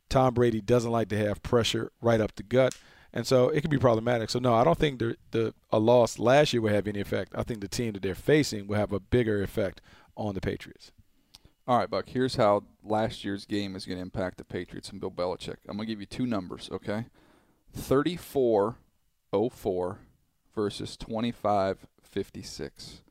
Tom 0.09 0.33
Brady 0.33 0.61
doesn't 0.61 0.91
like 0.91 1.09
to 1.09 1.17
have 1.17 1.43
pressure 1.43 1.91
right 2.01 2.19
up 2.19 2.35
the 2.35 2.43
gut. 2.43 2.75
And 3.13 3.25
so 3.25 3.49
it 3.49 3.61
can 3.61 3.71
be 3.71 3.77
problematic. 3.77 4.29
So 4.29 4.39
no, 4.39 4.53
I 4.53 4.63
don't 4.63 4.77
think 4.77 4.99
the, 4.99 5.15
the 5.31 5.53
a 5.71 5.79
loss 5.79 6.19
last 6.19 6.53
year 6.53 6.61
will 6.61 6.73
have 6.73 6.87
any 6.87 6.99
effect. 6.99 7.33
I 7.35 7.43
think 7.43 7.61
the 7.61 7.67
team 7.67 7.93
that 7.93 8.01
they're 8.01 8.15
facing 8.15 8.67
will 8.67 8.77
have 8.77 8.93
a 8.93 8.99
bigger 8.99 9.41
effect 9.41 9.81
on 10.15 10.35
the 10.35 10.41
Patriots. 10.41 10.91
All 11.69 11.77
right, 11.77 11.87
Buck. 11.87 12.09
Here's 12.09 12.35
how 12.35 12.63
last 12.83 13.23
year's 13.23 13.45
game 13.45 13.75
is 13.75 13.85
going 13.85 13.99
to 13.99 14.01
impact 14.01 14.39
the 14.39 14.43
Patriots 14.43 14.89
and 14.89 14.99
Bill 14.99 15.11
Belichick. 15.11 15.57
I'm 15.67 15.77
going 15.77 15.85
to 15.85 15.93
give 15.93 15.99
you 15.99 16.07
two 16.07 16.25
numbers, 16.25 16.67
okay? 16.71 17.05
34-04 17.77 18.75
versus 20.55 20.97
25-56. 20.97 23.01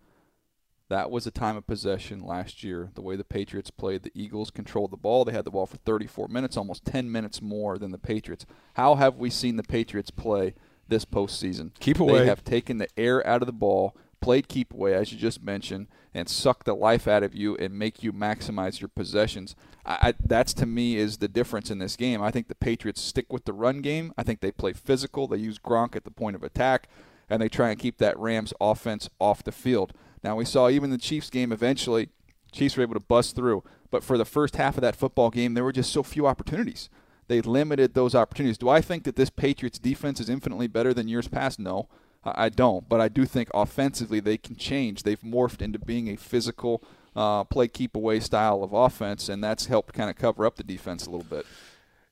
That 0.89 1.09
was 1.09 1.25
a 1.25 1.31
time 1.31 1.57
of 1.57 1.69
possession 1.69 2.27
last 2.27 2.65
year. 2.65 2.91
The 2.97 3.01
way 3.01 3.15
the 3.15 3.23
Patriots 3.23 3.71
played, 3.71 4.03
the 4.03 4.11
Eagles 4.13 4.51
controlled 4.51 4.91
the 4.91 4.97
ball. 4.97 5.25
They 5.25 5.31
had 5.31 5.45
the 5.45 5.53
ball 5.53 5.67
for 5.67 5.77
34 5.77 6.27
minutes, 6.27 6.57
almost 6.57 6.85
10 6.85 7.13
minutes 7.13 7.41
more 7.41 7.79
than 7.79 7.93
the 7.93 7.99
Patriots. 7.99 8.45
How 8.75 8.97
have 8.97 9.19
we 9.19 9.31
seen 9.31 9.55
the 9.55 9.63
Patriots 9.63 10.11
play 10.11 10.57
this 10.89 11.05
postseason? 11.05 11.71
Keep 11.79 12.01
away. 12.01 12.19
They 12.19 12.27
have 12.27 12.43
taken 12.43 12.79
the 12.79 12.89
air 12.97 13.25
out 13.25 13.41
of 13.41 13.47
the 13.47 13.53
ball, 13.53 13.95
played 14.21 14.49
keep 14.49 14.73
away, 14.73 14.95
as 14.95 15.13
you 15.13 15.19
just 15.19 15.43
mentioned, 15.43 15.87
and 16.15 16.29
suck 16.29 16.65
the 16.65 16.75
life 16.75 17.07
out 17.07 17.23
of 17.23 17.35
you 17.35 17.57
and 17.57 17.79
make 17.79 18.03
you 18.03 18.13
maximize 18.13 18.81
your 18.81 18.89
possessions. 18.89 19.55
I, 19.85 19.99
I, 20.01 20.15
that's 20.25 20.55
to 20.55 20.67
me 20.67 20.97
is 20.97 21.19
the 21.19 21.29
difference 21.29 21.71
in 21.71 21.79
this 21.79 21.97
game. 21.97 22.23
I 22.23 22.31
think 22.31 22.49
the 22.49 22.55
Patriots 22.55 23.01
stick 23.01 23.33
with 23.33 23.45
the 23.45 23.53
run 23.53 23.81
game. 23.81 24.13
I 24.17 24.23
think 24.23 24.41
they 24.41 24.53
play 24.53 24.73
physical. 24.73 25.27
They 25.27 25.39
use 25.39 25.59
Gronk 25.59 25.97
at 25.97 26.05
the 26.05 26.11
point 26.11 26.37
of 26.37 26.43
attack, 26.43 26.89
and 27.29 27.41
they 27.41 27.49
try 27.49 27.71
and 27.71 27.79
keep 27.79 27.99
that 27.99 28.19
Rams 28.19 28.53
offense 28.61 29.09
off 29.19 29.45
the 29.45 29.53
field. 29.53 29.93
Now 30.23 30.37
we 30.37 30.45
saw 30.45 30.69
even 30.69 30.91
the 30.91 30.99
Chiefs 30.99 31.31
game 31.31 31.53
eventually, 31.53 32.09
Chiefs 32.53 32.77
were 32.77 32.83
able 32.83 32.95
to 32.95 33.01
bust 33.01 33.37
through, 33.37 33.63
but 33.91 34.03
for 34.03 34.19
the 34.19 34.25
first 34.25 34.57
half 34.57 34.77
of 34.77 34.81
that 34.83 34.97
football 34.97 35.31
game, 35.31 35.55
there 35.55 35.65
were 35.65 35.73
just 35.73 35.93
so 35.93 36.03
few 36.03 36.27
opportunities. 36.27 36.89
They 37.29 37.43
limited 37.43 37.93
those 37.93 38.15
opportunities. 38.15 38.59
Do 38.59 38.71
I 38.71 38.81
think 38.81 39.05
that 39.05 39.17
this 39.17 39.31
Patriots 39.31 39.79
defense 39.79 40.19
is 40.19 40.31
infinitely 40.31 40.67
better 40.67 40.95
than 40.95 41.09
years 41.09 41.29
past? 41.29 41.59
No. 41.59 41.89
I 42.25 42.49
don't, 42.49 42.89
but 42.89 43.01
I 43.01 43.09
do 43.09 43.25
think 43.25 43.49
offensively 43.55 44.21
they 44.21 44.37
can 44.37 44.57
change. 44.57 45.03
They've 45.03 45.21
morphed 45.21 45.63
into 45.63 45.79
being 45.79 46.09
a 46.09 46.17
physical, 46.17 46.83
uh, 47.15 47.45
play 47.45 47.69
keep 47.69 47.97
away 47.97 48.21
style 48.21 48.63
of 48.63 48.73
offense, 48.73 49.29
and 49.29 49.43
that's 49.43 49.67
helped 49.67 49.95
kind 49.95 50.11
of 50.11 50.17
cover 50.17 50.45
up 50.45 50.57
the 50.57 50.65
defense 50.65 51.07
a 51.07 51.11
little 51.11 51.27
bit. 51.29 51.47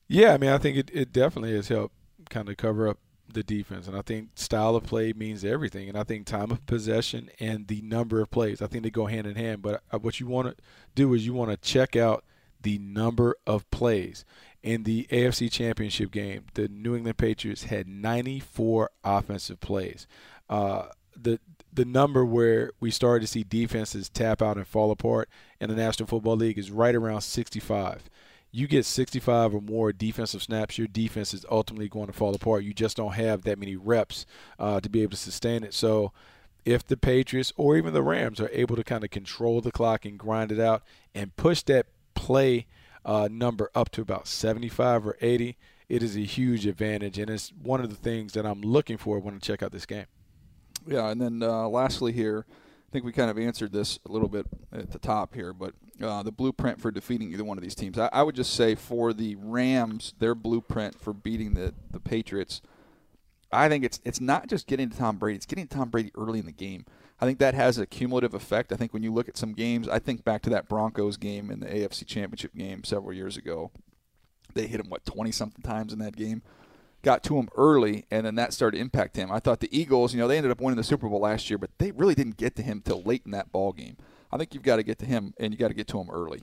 Yeah, 0.08 0.32
I 0.32 0.38
mean, 0.38 0.50
I 0.50 0.58
think 0.58 0.76
it, 0.76 0.90
it 0.92 1.12
definitely 1.12 1.54
has 1.54 1.68
helped 1.68 1.94
kind 2.30 2.48
of 2.48 2.56
cover 2.56 2.88
up 2.88 2.98
the 3.32 3.42
defense. 3.42 3.86
And 3.86 3.96
I 3.96 4.02
think 4.02 4.30
style 4.34 4.76
of 4.76 4.84
play 4.84 5.12
means 5.12 5.44
everything. 5.44 5.88
And 5.88 5.98
I 5.98 6.04
think 6.04 6.26
time 6.26 6.50
of 6.50 6.64
possession 6.66 7.30
and 7.40 7.66
the 7.66 7.82
number 7.82 8.20
of 8.20 8.30
plays, 8.30 8.62
I 8.62 8.66
think 8.66 8.84
they 8.84 8.90
go 8.90 9.06
hand 9.06 9.26
in 9.26 9.36
hand. 9.36 9.62
But 9.62 9.82
uh, 9.92 9.98
what 9.98 10.20
you 10.20 10.26
want 10.26 10.48
to 10.48 10.62
do 10.94 11.12
is 11.14 11.26
you 11.26 11.34
want 11.34 11.50
to 11.50 11.56
check 11.56 11.96
out 11.96 12.25
the 12.62 12.78
number 12.78 13.36
of 13.46 13.68
plays. 13.70 14.25
In 14.66 14.82
the 14.82 15.06
AFC 15.11 15.50
Championship 15.50 16.11
game, 16.11 16.46
the 16.54 16.66
New 16.66 16.96
England 16.96 17.18
Patriots 17.18 17.64
had 17.64 17.87
94 17.87 18.90
offensive 19.04 19.61
plays. 19.61 20.06
Uh, 20.50 20.87
the 21.16 21.38
the 21.73 21.85
number 21.85 22.25
where 22.25 22.73
we 22.80 22.90
started 22.90 23.20
to 23.20 23.26
see 23.26 23.44
defenses 23.44 24.08
tap 24.08 24.42
out 24.42 24.56
and 24.56 24.66
fall 24.66 24.90
apart 24.90 25.28
in 25.61 25.68
the 25.68 25.76
National 25.76 26.06
Football 26.06 26.37
League 26.37 26.58
is 26.58 26.70
right 26.70 26.94
around 26.94 27.20
65 27.20 28.11
you 28.56 28.66
get 28.66 28.87
65 28.87 29.54
or 29.54 29.61
more 29.61 29.92
defensive 29.92 30.42
snaps, 30.42 30.78
your 30.78 30.87
defense 30.87 31.35
is 31.35 31.44
ultimately 31.50 31.90
going 31.90 32.06
to 32.06 32.12
fall 32.14 32.35
apart. 32.35 32.64
You 32.64 32.73
just 32.73 32.96
don't 32.96 33.12
have 33.12 33.42
that 33.42 33.58
many 33.58 33.76
reps 33.76 34.25
uh, 34.58 34.80
to 34.80 34.88
be 34.88 35.02
able 35.02 35.11
to 35.11 35.16
sustain 35.18 35.62
it. 35.62 35.75
So, 35.75 36.12
if 36.64 36.85
the 36.85 36.96
Patriots 36.96 37.52
or 37.58 37.76
even 37.76 37.92
the 37.92 38.02
Rams 38.02 38.40
are 38.40 38.49
able 38.52 38.75
to 38.76 38.82
kind 38.82 39.04
of 39.04 39.11
control 39.11 39.61
the 39.61 39.70
clock 39.70 40.06
and 40.06 40.18
grind 40.18 40.50
it 40.50 40.58
out 40.58 40.82
and 41.14 41.37
push 41.37 41.62
that 41.64 41.85
play 42.14 42.66
uh, 43.06 43.28
number 43.30 43.70
up 43.75 43.90
to 43.92 44.02
about 44.02 44.26
75 44.26 45.06
or 45.06 45.16
80, 45.20 45.56
it 45.88 46.02
is 46.02 46.16
a 46.16 46.20
huge 46.20 46.66
advantage. 46.66 47.18
And 47.18 47.30
it's 47.30 47.52
one 47.62 47.80
of 47.80 47.88
the 47.88 47.96
things 47.96 48.32
that 48.32 48.44
I'm 48.44 48.60
looking 48.60 48.98
for 48.98 49.20
when 49.20 49.36
I 49.36 49.38
check 49.38 49.62
out 49.62 49.72
this 49.72 49.86
game. 49.86 50.06
Yeah, 50.86 51.08
and 51.08 51.20
then 51.20 51.42
uh, 51.42 51.68
lastly 51.68 52.12
here, 52.12 52.44
I 52.48 52.92
think 52.92 53.04
we 53.04 53.12
kind 53.12 53.30
of 53.30 53.38
answered 53.38 53.72
this 53.72 53.98
a 54.06 54.12
little 54.12 54.28
bit 54.28 54.46
at 54.72 54.90
the 54.90 54.98
top 54.98 55.34
here, 55.34 55.52
but 55.52 55.75
uh, 56.02 56.22
the 56.22 56.32
blueprint 56.32 56.80
for 56.80 56.90
defeating 56.90 57.32
either 57.32 57.44
one 57.44 57.58
of 57.58 57.62
these 57.62 57.75
teams. 57.75 57.98
I, 57.98 58.08
I, 58.12 58.22
would 58.22 58.34
just 58.34 58.54
say 58.54 58.75
for 58.75 59.12
the 59.12 59.36
Rams, 59.36 60.14
their 60.18 60.34
blueprint 60.34 61.00
for 61.00 61.12
beating 61.12 61.54
the, 61.54 61.75
the 61.90 61.98
Patriots, 61.98 62.60
I 63.50 63.68
think 63.68 63.84
it's 63.84 64.00
it's 64.04 64.20
not 64.20 64.48
just 64.48 64.66
getting 64.66 64.90
to 64.90 64.96
Tom 64.96 65.16
Brady; 65.16 65.36
it's 65.36 65.46
getting 65.46 65.66
to 65.66 65.76
Tom 65.76 65.88
Brady 65.88 66.12
early 66.16 66.38
in 66.38 66.46
the 66.46 66.52
game. 66.52 66.84
I 67.20 67.26
think 67.26 67.38
that 67.38 67.54
has 67.54 67.78
a 67.78 67.87
cumulative 67.87 68.35
effect. 68.35 68.73
I 68.73 68.76
think 68.76 68.92
when 68.92 69.02
you 69.02 69.12
look 69.12 69.28
at 69.28 69.37
some 69.37 69.54
games, 69.54 69.88
I 69.88 69.99
think 69.99 70.25
back 70.25 70.42
to 70.42 70.50
that 70.50 70.68
Broncos 70.68 71.16
game 71.16 71.50
in 71.50 71.61
the 71.61 71.66
AFC 71.66 72.06
Championship 72.06 72.54
game 72.54 72.85
several 72.85 73.12
years 73.12 73.37
ago. 73.37 73.70
They 74.54 74.66
hit 74.66 74.80
him 74.80 74.88
what 74.88 75.04
twenty 75.04 75.32
something 75.32 75.62
times 75.62 75.92
in 75.92 75.99
that 76.00 76.16
game 76.16 76.42
got 77.02 77.23
to 77.23 77.38
him 77.38 77.49
early, 77.56 78.04
and 78.11 78.26
then 78.26 78.35
that 78.35 78.52
started 78.52 78.76
to 78.76 78.80
impact 78.80 79.16
him. 79.16 79.30
I 79.30 79.38
thought 79.38 79.61
the 79.61 79.76
Eagles, 79.76 80.12
you 80.12 80.18
know, 80.18 80.26
they 80.26 80.37
ended 80.37 80.50
up 80.50 80.61
winning 80.61 80.76
the 80.76 80.82
Super 80.82 81.08
Bowl 81.08 81.20
last 81.20 81.49
year, 81.49 81.56
but 81.56 81.70
they 81.78 81.92
really 81.92 82.16
didn't 82.16 82.37
get 82.37 82.56
to 82.56 82.62
him 82.62 82.82
till 82.85 83.00
late 83.02 83.23
in 83.25 83.30
that 83.30 83.52
ball 83.52 83.73
game. 83.73 83.96
I 84.32 84.37
think 84.37 84.54
you've 84.54 84.64
got 84.64 84.76
to 84.76 84.82
get 84.82 84.99
to 84.99 85.06
him, 85.06 85.32
and 85.38 85.52
you 85.52 85.58
got 85.58 85.68
to 85.68 85.75
get 85.75 85.87
to 85.88 86.00
him 86.00 86.11
early. 86.11 86.42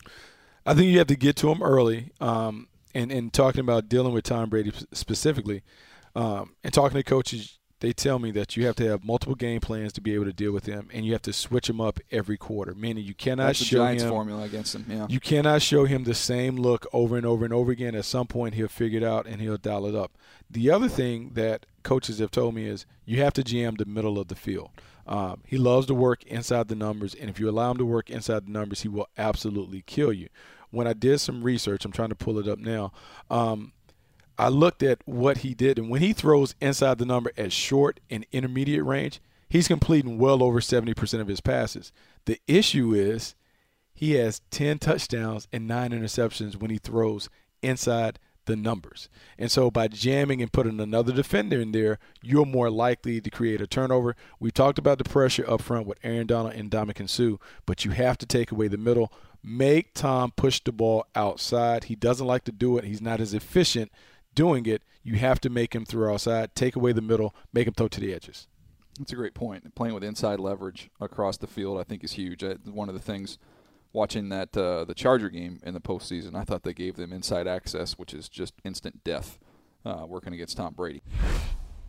I 0.65 0.73
think 0.73 0.87
you 0.87 0.97
have 0.99 1.07
to 1.07 1.17
get 1.17 1.35
to 1.37 1.49
him 1.49 1.61
early. 1.61 2.11
Um, 2.21 2.69
and 2.95 3.11
and 3.11 3.33
talking 3.33 3.59
about 3.59 3.89
dealing 3.89 4.13
with 4.13 4.23
Tom 4.23 4.49
Brady 4.49 4.71
specifically, 4.93 5.63
um, 6.15 6.55
and 6.63 6.73
talking 6.73 6.95
to 6.95 7.03
coaches, 7.03 7.59
they 7.83 7.91
tell 7.91 8.17
me 8.17 8.31
that 8.31 8.55
you 8.55 8.65
have 8.65 8.77
to 8.77 8.87
have 8.87 9.03
multiple 9.03 9.35
game 9.35 9.59
plans 9.59 9.91
to 9.91 9.99
be 9.99 10.13
able 10.13 10.23
to 10.23 10.31
deal 10.31 10.53
with 10.53 10.65
him, 10.65 10.87
and 10.93 11.05
you 11.05 11.11
have 11.11 11.21
to 11.23 11.33
switch 11.33 11.69
him 11.69 11.81
up 11.81 11.99
every 12.11 12.37
quarter. 12.37 12.73
Meaning 12.73 13.03
you 13.03 13.13
cannot 13.13 13.47
That's 13.47 13.59
show 13.59 13.79
Giants 13.79 14.03
him 14.03 14.09
formula 14.09 14.43
against 14.43 14.73
him. 14.73 14.85
Yeah. 14.87 15.05
You 15.09 15.19
cannot 15.19 15.61
show 15.61 15.83
him 15.83 16.05
the 16.05 16.13
same 16.13 16.55
look 16.55 16.87
over 16.93 17.17
and 17.17 17.25
over 17.25 17.43
and 17.43 17.53
over 17.53 17.73
again. 17.73 17.93
At 17.93 18.05
some 18.05 18.25
point, 18.25 18.53
he'll 18.53 18.69
figure 18.69 18.99
it 18.99 19.03
out 19.03 19.27
and 19.27 19.41
he'll 19.41 19.57
dial 19.57 19.85
it 19.85 19.95
up. 19.95 20.13
The 20.49 20.71
other 20.71 20.87
thing 20.87 21.31
that 21.33 21.65
coaches 21.83 22.19
have 22.19 22.31
told 22.31 22.55
me 22.55 22.67
is 22.67 22.85
you 23.03 23.21
have 23.21 23.33
to 23.33 23.43
jam 23.43 23.75
the 23.75 23.83
middle 23.83 24.17
of 24.17 24.29
the 24.29 24.35
field. 24.35 24.69
Um, 25.05 25.41
he 25.45 25.57
loves 25.57 25.87
to 25.87 25.93
work 25.93 26.23
inside 26.23 26.69
the 26.69 26.75
numbers, 26.75 27.13
and 27.13 27.29
if 27.29 27.37
you 27.37 27.49
allow 27.49 27.71
him 27.71 27.77
to 27.79 27.85
work 27.85 28.09
inside 28.09 28.45
the 28.45 28.51
numbers, 28.53 28.83
he 28.83 28.87
will 28.87 29.09
absolutely 29.17 29.83
kill 29.85 30.13
you. 30.13 30.29
When 30.71 30.87
I 30.87 30.93
did 30.93 31.19
some 31.19 31.43
research, 31.43 31.83
I'm 31.83 31.91
trying 31.91 32.09
to 32.09 32.15
pull 32.15 32.39
it 32.39 32.47
up 32.47 32.59
now. 32.59 32.93
Um, 33.29 33.73
I 34.37 34.49
looked 34.49 34.83
at 34.83 35.01
what 35.05 35.39
he 35.39 35.53
did, 35.53 35.77
and 35.77 35.89
when 35.89 36.01
he 36.01 36.13
throws 36.13 36.55
inside 36.59 36.97
the 36.97 37.05
number 37.05 37.31
at 37.37 37.51
short 37.51 37.99
and 38.09 38.25
intermediate 38.31 38.83
range, 38.83 39.19
he's 39.49 39.67
completing 39.67 40.17
well 40.17 40.41
over 40.41 40.59
70% 40.59 41.19
of 41.19 41.27
his 41.27 41.41
passes. 41.41 41.91
The 42.25 42.39
issue 42.47 42.93
is 42.93 43.35
he 43.93 44.13
has 44.13 44.41
10 44.49 44.79
touchdowns 44.79 45.47
and 45.53 45.67
nine 45.67 45.91
interceptions 45.91 46.55
when 46.55 46.71
he 46.71 46.77
throws 46.77 47.29
inside 47.61 48.19
the 48.45 48.55
numbers. 48.55 49.07
And 49.37 49.51
so 49.51 49.71
by 49.71 49.87
jamming 49.87 50.41
and 50.41 50.51
putting 50.51 50.79
another 50.79 51.13
defender 51.13 51.61
in 51.61 51.71
there, 51.71 51.99
you're 52.21 52.45
more 52.45 52.69
likely 52.69 53.21
to 53.21 53.29
create 53.29 53.61
a 53.61 53.67
turnover. 53.67 54.15
We 54.39 54.51
talked 54.51 54.77
about 54.77 54.97
the 54.97 55.05
pressure 55.05 55.49
up 55.49 55.61
front 55.61 55.87
with 55.87 55.99
Aaron 56.03 56.27
Donald 56.27 56.53
and 56.53 56.69
Ndamukong 56.69 57.09
Suh, 57.09 57.37
but 57.65 57.85
you 57.85 57.91
have 57.91 58.17
to 58.17 58.25
take 58.25 58.51
away 58.51 58.67
the 58.67 58.77
middle. 58.77 59.13
Make 59.43 59.93
Tom 59.93 60.31
push 60.31 60.59
the 60.61 60.71
ball 60.71 61.05
outside. 61.15 61.85
He 61.85 61.95
doesn't 61.95 62.27
like 62.27 62.43
to 62.45 62.51
do 62.51 62.77
it. 62.77 62.85
He's 62.85 63.01
not 63.01 63.21
as 63.21 63.33
efficient 63.33 63.91
doing 64.35 64.65
it, 64.65 64.83
you 65.03 65.15
have 65.15 65.39
to 65.41 65.49
make 65.49 65.75
him 65.75 65.85
throw 65.85 66.13
outside, 66.13 66.55
take 66.55 66.75
away 66.75 66.91
the 66.91 67.01
middle, 67.01 67.35
make 67.51 67.67
him 67.67 67.73
throw 67.73 67.87
to 67.87 67.99
the 67.99 68.13
edges. 68.13 68.47
That's 68.97 69.11
a 69.11 69.15
great 69.15 69.33
point. 69.33 69.73
Playing 69.75 69.95
with 69.95 70.03
inside 70.03 70.39
leverage 70.39 70.89
across 71.01 71.37
the 71.37 71.47
field, 71.47 71.79
I 71.79 71.83
think, 71.83 72.03
is 72.03 72.13
huge. 72.13 72.43
One 72.65 72.89
of 72.89 72.95
the 72.95 73.01
things 73.01 73.37
watching 73.91 74.29
that 74.29 74.55
uh, 74.55 74.85
the 74.85 74.93
Charger 74.93 75.29
game 75.29 75.59
in 75.63 75.73
the 75.73 75.81
postseason, 75.81 76.35
I 76.35 76.43
thought 76.43 76.63
they 76.63 76.73
gave 76.73 76.95
them 76.95 77.11
inside 77.11 77.47
access, 77.47 77.93
which 77.93 78.13
is 78.13 78.29
just 78.29 78.53
instant 78.63 79.03
death 79.03 79.39
uh, 79.85 80.05
working 80.07 80.33
against 80.33 80.57
Tom 80.57 80.73
Brady. 80.73 81.01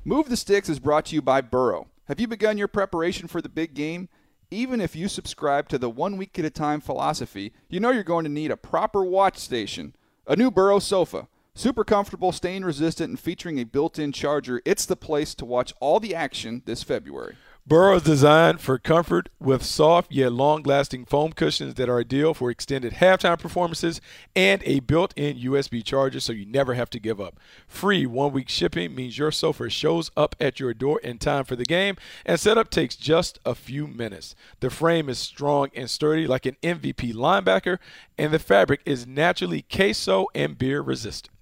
Move 0.05 0.29
the 0.29 0.37
Sticks 0.37 0.69
is 0.69 0.79
brought 0.79 1.07
to 1.07 1.15
you 1.15 1.23
by 1.23 1.41
Burrow. 1.41 1.89
Have 2.09 2.21
you 2.21 2.29
begun 2.29 2.59
your 2.59 2.69
preparation 2.69 3.29
for 3.29 3.41
the 3.41 3.49
big 3.49 3.75
game? 3.75 4.09
Even 4.51 4.81
if 4.81 4.95
you 4.95 5.09
subscribe 5.09 5.69
to 5.71 5.79
the 5.79 5.91
one 5.91 6.17
week 6.17 6.39
at 6.39 6.45
a 6.45 6.51
time 6.51 6.81
philosophy, 6.81 7.53
you 7.69 7.81
know 7.81 7.91
you're 7.91 8.03
going 8.03 8.25
to 8.25 8.31
need 8.31 8.51
a 8.51 8.57
proper 8.57 9.03
watch 9.03 9.39
station, 9.39 9.97
a 10.27 10.37
new 10.37 10.51
Burrow 10.51 10.79
sofa 10.79 11.29
Super 11.57 11.85
comfortable, 11.85 12.33
stain 12.33 12.65
resistant, 12.65 13.11
and 13.11 13.21
featuring 13.21 13.61
a 13.61 13.65
built 13.65 13.97
in 13.97 14.11
charger, 14.11 14.61
it's 14.65 14.85
the 14.85 14.97
place 14.97 15.37
to 15.37 15.45
watch 15.45 15.73
all 15.79 16.01
the 16.01 16.13
action 16.13 16.63
this 16.65 16.83
February. 16.83 17.37
Burrow 17.65 17.95
is 17.95 18.03
designed 18.03 18.61
for 18.61 18.77
comfort 18.77 19.29
with 19.39 19.63
soft 19.63 20.11
yet 20.13 20.33
long 20.33 20.65
lasting 20.65 21.05
foam 21.05 21.33
cushions 21.33 21.75
that 21.75 21.89
are 21.89 22.01
ideal 22.01 22.35
for 22.35 22.51
extended 22.51 22.95
halftime 22.95 23.39
performances 23.39 24.01
and 24.35 24.63
a 24.65 24.81
built 24.81 25.15
in 25.17 25.39
USB 25.39 25.83
charger 25.83 26.19
so 26.19 26.33
you 26.33 26.45
never 26.45 26.75
have 26.75 26.91
to 26.91 26.99
give 26.99 27.21
up. 27.21 27.39
Free 27.69 28.05
one 28.05 28.33
week 28.33 28.49
shipping 28.49 28.93
means 28.93 29.17
your 29.17 29.31
sofa 29.31 29.71
shows 29.71 30.11
up 30.17 30.35
at 30.41 30.59
your 30.59 30.75
door 30.75 30.99
in 31.05 31.19
time 31.19 31.45
for 31.45 31.55
the 31.55 31.65
game, 31.65 31.97
and 32.27 32.41
setup 32.41 32.69
takes 32.69 32.97
just 32.97 33.39
a 33.47 33.55
few 33.55 33.87
minutes. 33.87 34.35
The 34.59 34.71
frame 34.71 35.09
is 35.09 35.19
strong 35.21 35.71
and 35.77 35.89
sturdy 35.89 36.27
like 36.27 36.47
an 36.47 36.57
MVP 36.65 37.15
linebacker, 37.15 37.79
and 38.19 38.35
the 38.35 38.41
fabric 38.41 38.81
is 38.85 39.07
naturally 39.07 39.63
queso 39.63 40.27
and 40.35 40.59
beer 40.59 40.83
resistant. 40.83 41.34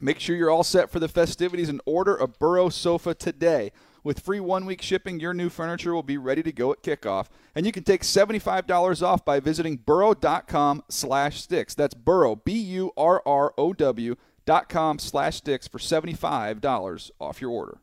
Make 0.00 0.20
sure 0.20 0.36
you're 0.36 0.50
all 0.50 0.64
set 0.64 0.90
for 0.90 1.00
the 1.00 1.08
festivities 1.08 1.68
and 1.68 1.80
order 1.84 2.16
a 2.16 2.28
Burrow 2.28 2.68
sofa 2.68 3.14
today. 3.14 3.72
With 4.04 4.20
free 4.20 4.40
one 4.40 4.64
week 4.64 4.80
shipping, 4.80 5.18
your 5.18 5.34
new 5.34 5.48
furniture 5.48 5.92
will 5.92 6.04
be 6.04 6.16
ready 6.16 6.42
to 6.42 6.52
go 6.52 6.72
at 6.72 6.82
kickoff. 6.82 7.26
And 7.54 7.66
you 7.66 7.72
can 7.72 7.82
take 7.82 8.02
$75 8.02 9.02
off 9.02 9.24
by 9.24 9.40
visiting 9.40 9.76
burrow.com 9.76 10.84
slash 10.88 11.42
sticks. 11.42 11.74
That's 11.74 11.94
burrow, 11.94 12.36
B 12.36 12.52
U 12.52 12.92
R 12.96 13.22
R 13.26 13.52
O 13.58 13.72
W 13.72 14.14
dot 14.46 14.68
com 14.68 14.98
slash 14.98 15.36
sticks 15.36 15.68
for 15.68 15.78
$75 15.78 17.10
off 17.20 17.40
your 17.40 17.50
order. 17.50 17.78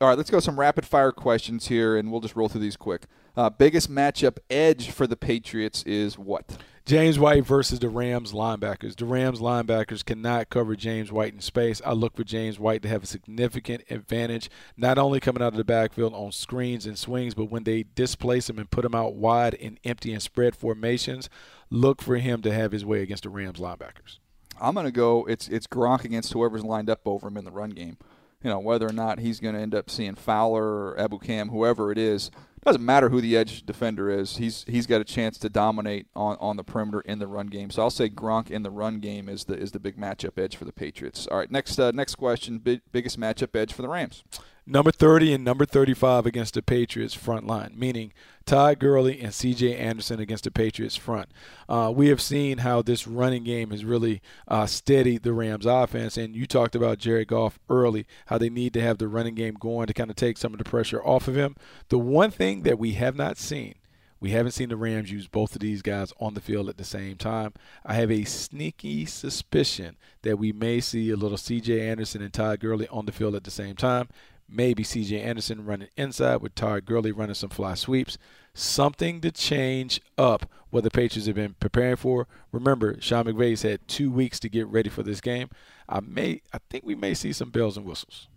All 0.00 0.08
right, 0.08 0.18
let's 0.18 0.30
go 0.30 0.40
some 0.40 0.58
rapid 0.58 0.84
fire 0.84 1.12
questions 1.12 1.68
here, 1.68 1.96
and 1.96 2.10
we'll 2.10 2.20
just 2.20 2.34
roll 2.34 2.48
through 2.48 2.60
these 2.60 2.76
quick. 2.76 3.06
Uh, 3.36 3.48
biggest 3.50 3.90
matchup 3.90 4.38
edge 4.50 4.90
for 4.90 5.06
the 5.06 5.16
Patriots 5.16 5.82
is 5.84 6.18
what? 6.18 6.58
James 6.84 7.16
White 7.16 7.46
versus 7.46 7.78
the 7.78 7.88
Rams 7.88 8.32
linebackers. 8.32 8.96
The 8.96 9.04
Rams 9.04 9.38
linebackers 9.38 10.04
cannot 10.04 10.50
cover 10.50 10.74
James 10.74 11.12
White 11.12 11.32
in 11.32 11.40
space. 11.40 11.80
I 11.86 11.92
look 11.92 12.16
for 12.16 12.24
James 12.24 12.58
White 12.58 12.82
to 12.82 12.88
have 12.88 13.04
a 13.04 13.06
significant 13.06 13.84
advantage, 13.88 14.50
not 14.76 14.98
only 14.98 15.20
coming 15.20 15.44
out 15.44 15.52
of 15.52 15.56
the 15.56 15.64
backfield 15.64 16.12
on 16.12 16.32
screens 16.32 16.84
and 16.84 16.98
swings, 16.98 17.34
but 17.34 17.50
when 17.50 17.62
they 17.62 17.84
displace 17.94 18.50
him 18.50 18.58
and 18.58 18.68
put 18.68 18.84
him 18.84 18.96
out 18.96 19.14
wide 19.14 19.54
in 19.54 19.78
empty 19.84 20.12
and 20.12 20.20
spread 20.20 20.56
formations, 20.56 21.30
look 21.70 22.02
for 22.02 22.16
him 22.16 22.42
to 22.42 22.52
have 22.52 22.72
his 22.72 22.84
way 22.84 23.00
against 23.00 23.22
the 23.22 23.30
Rams 23.30 23.60
linebackers. 23.60 24.18
I'm 24.60 24.74
going 24.74 24.86
to 24.86 24.92
go. 24.92 25.24
It's 25.26 25.48
it's 25.48 25.68
Gronk 25.68 26.04
against 26.04 26.32
whoever's 26.32 26.64
lined 26.64 26.90
up 26.90 27.00
over 27.04 27.28
him 27.28 27.36
in 27.36 27.44
the 27.44 27.52
run 27.52 27.70
game. 27.70 27.96
You 28.42 28.50
know 28.50 28.58
whether 28.58 28.88
or 28.88 28.92
not 28.92 29.20
he's 29.20 29.38
going 29.38 29.54
to 29.54 29.60
end 29.60 29.74
up 29.74 29.88
seeing 29.88 30.16
Fowler 30.16 30.64
or 30.64 30.96
Ebukam, 30.98 31.50
whoever 31.50 31.92
it 31.92 31.98
is 31.98 32.32
doesn't 32.64 32.84
matter 32.84 33.08
who 33.08 33.20
the 33.20 33.36
edge 33.36 33.66
defender 33.66 34.10
is. 34.10 34.36
He's 34.36 34.64
he's 34.68 34.86
got 34.86 35.00
a 35.00 35.04
chance 35.04 35.38
to 35.38 35.48
dominate 35.48 36.06
on, 36.14 36.36
on 36.40 36.56
the 36.56 36.64
perimeter 36.64 37.00
in 37.00 37.18
the 37.18 37.26
run 37.26 37.48
game. 37.48 37.70
So 37.70 37.82
I'll 37.82 37.90
say 37.90 38.08
Gronk 38.08 38.50
in 38.50 38.62
the 38.62 38.70
run 38.70 39.00
game 39.00 39.28
is 39.28 39.44
the 39.44 39.54
is 39.54 39.72
the 39.72 39.80
big 39.80 39.96
matchup 39.96 40.38
edge 40.38 40.56
for 40.56 40.64
the 40.64 40.72
Patriots. 40.72 41.26
All 41.26 41.38
right, 41.38 41.50
next 41.50 41.78
uh, 41.78 41.90
next 41.90 42.14
question. 42.14 42.58
Big, 42.58 42.80
biggest 42.92 43.18
matchup 43.18 43.56
edge 43.56 43.72
for 43.72 43.82
the 43.82 43.88
Rams 43.88 44.22
number 44.66 44.92
30 44.92 45.34
and 45.34 45.44
number 45.44 45.64
35 45.64 46.26
against 46.26 46.54
the 46.54 46.62
Patriots 46.62 47.14
front 47.14 47.46
line, 47.46 47.74
meaning 47.76 48.12
Todd 48.44 48.78
Gurley 48.78 49.20
and 49.20 49.32
C.J. 49.32 49.76
Anderson 49.76 50.20
against 50.20 50.44
the 50.44 50.50
Patriots 50.50 50.96
front. 50.96 51.30
Uh, 51.68 51.92
we 51.94 52.08
have 52.08 52.20
seen 52.20 52.58
how 52.58 52.82
this 52.82 53.06
running 53.06 53.44
game 53.44 53.70
has 53.70 53.84
really 53.84 54.20
uh, 54.48 54.66
steadied 54.66 55.22
the 55.22 55.32
Rams 55.32 55.66
offense, 55.66 56.16
and 56.16 56.34
you 56.34 56.46
talked 56.46 56.74
about 56.74 56.98
Jared 56.98 57.28
Goff 57.28 57.58
early, 57.68 58.06
how 58.26 58.38
they 58.38 58.50
need 58.50 58.72
to 58.74 58.80
have 58.80 58.98
the 58.98 59.08
running 59.08 59.34
game 59.34 59.54
going 59.54 59.86
to 59.86 59.94
kind 59.94 60.10
of 60.10 60.16
take 60.16 60.38
some 60.38 60.52
of 60.52 60.58
the 60.58 60.64
pressure 60.64 61.02
off 61.04 61.28
of 61.28 61.36
him. 61.36 61.56
The 61.88 61.98
one 61.98 62.30
thing 62.30 62.51
that 62.60 62.78
we 62.78 62.92
have 62.92 63.16
not 63.16 63.38
seen 63.38 63.74
We 64.20 64.30
haven't 64.30 64.52
seen 64.52 64.68
the 64.68 64.76
Rams 64.76 65.10
use 65.10 65.26
both 65.26 65.56
of 65.56 65.60
these 65.60 65.82
guys 65.82 66.12
on 66.20 66.34
the 66.34 66.40
field 66.40 66.68
at 66.68 66.76
the 66.76 66.84
same 66.84 67.16
time. 67.16 67.54
I 67.84 67.94
have 67.94 68.10
a 68.10 68.22
sneaky 68.22 69.04
suspicion 69.06 69.96
that 70.22 70.38
we 70.38 70.52
may 70.52 70.78
see 70.78 71.10
a 71.10 71.16
little 71.16 71.36
C.J. 71.36 71.88
Anderson 71.88 72.22
and 72.22 72.32
Todd 72.32 72.60
Gurley 72.60 72.86
on 72.86 73.06
the 73.06 73.10
field 73.10 73.34
at 73.34 73.42
the 73.42 73.50
same 73.50 73.74
time. 73.74 74.08
Maybe 74.48 74.84
C.J. 74.84 75.20
Anderson 75.20 75.64
running 75.64 75.88
inside 75.96 76.36
with 76.36 76.54
Todd 76.54 76.84
Gurley 76.84 77.10
running 77.10 77.34
some 77.34 77.50
fly 77.50 77.74
sweeps. 77.74 78.16
Something 78.54 79.20
to 79.22 79.32
change 79.32 80.00
up 80.16 80.46
what 80.70 80.84
the 80.84 80.90
Patriots 80.90 81.26
have 81.26 81.34
been 81.34 81.56
preparing 81.58 81.96
for. 81.96 82.28
Remember, 82.52 83.00
Sean 83.00 83.24
McVay's 83.24 83.62
had 83.62 83.88
two 83.88 84.12
weeks 84.12 84.38
to 84.40 84.48
get 84.48 84.68
ready 84.68 84.90
for 84.90 85.02
this 85.02 85.20
game. 85.20 85.48
I 85.88 85.98
may, 85.98 86.42
I 86.52 86.58
think 86.70 86.84
we 86.84 86.94
may 86.94 87.14
see 87.14 87.32
some 87.32 87.50
bells 87.50 87.76
and 87.76 87.86
whistles. 87.86 88.28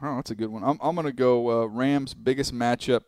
Oh, 0.00 0.16
that's 0.16 0.30
a 0.30 0.36
good 0.36 0.48
one. 0.50 0.62
I'm, 0.64 0.78
I'm 0.80 0.94
going 0.94 1.06
to 1.06 1.12
go 1.12 1.62
uh, 1.62 1.66
Rams' 1.66 2.14
biggest 2.14 2.54
matchup 2.54 3.02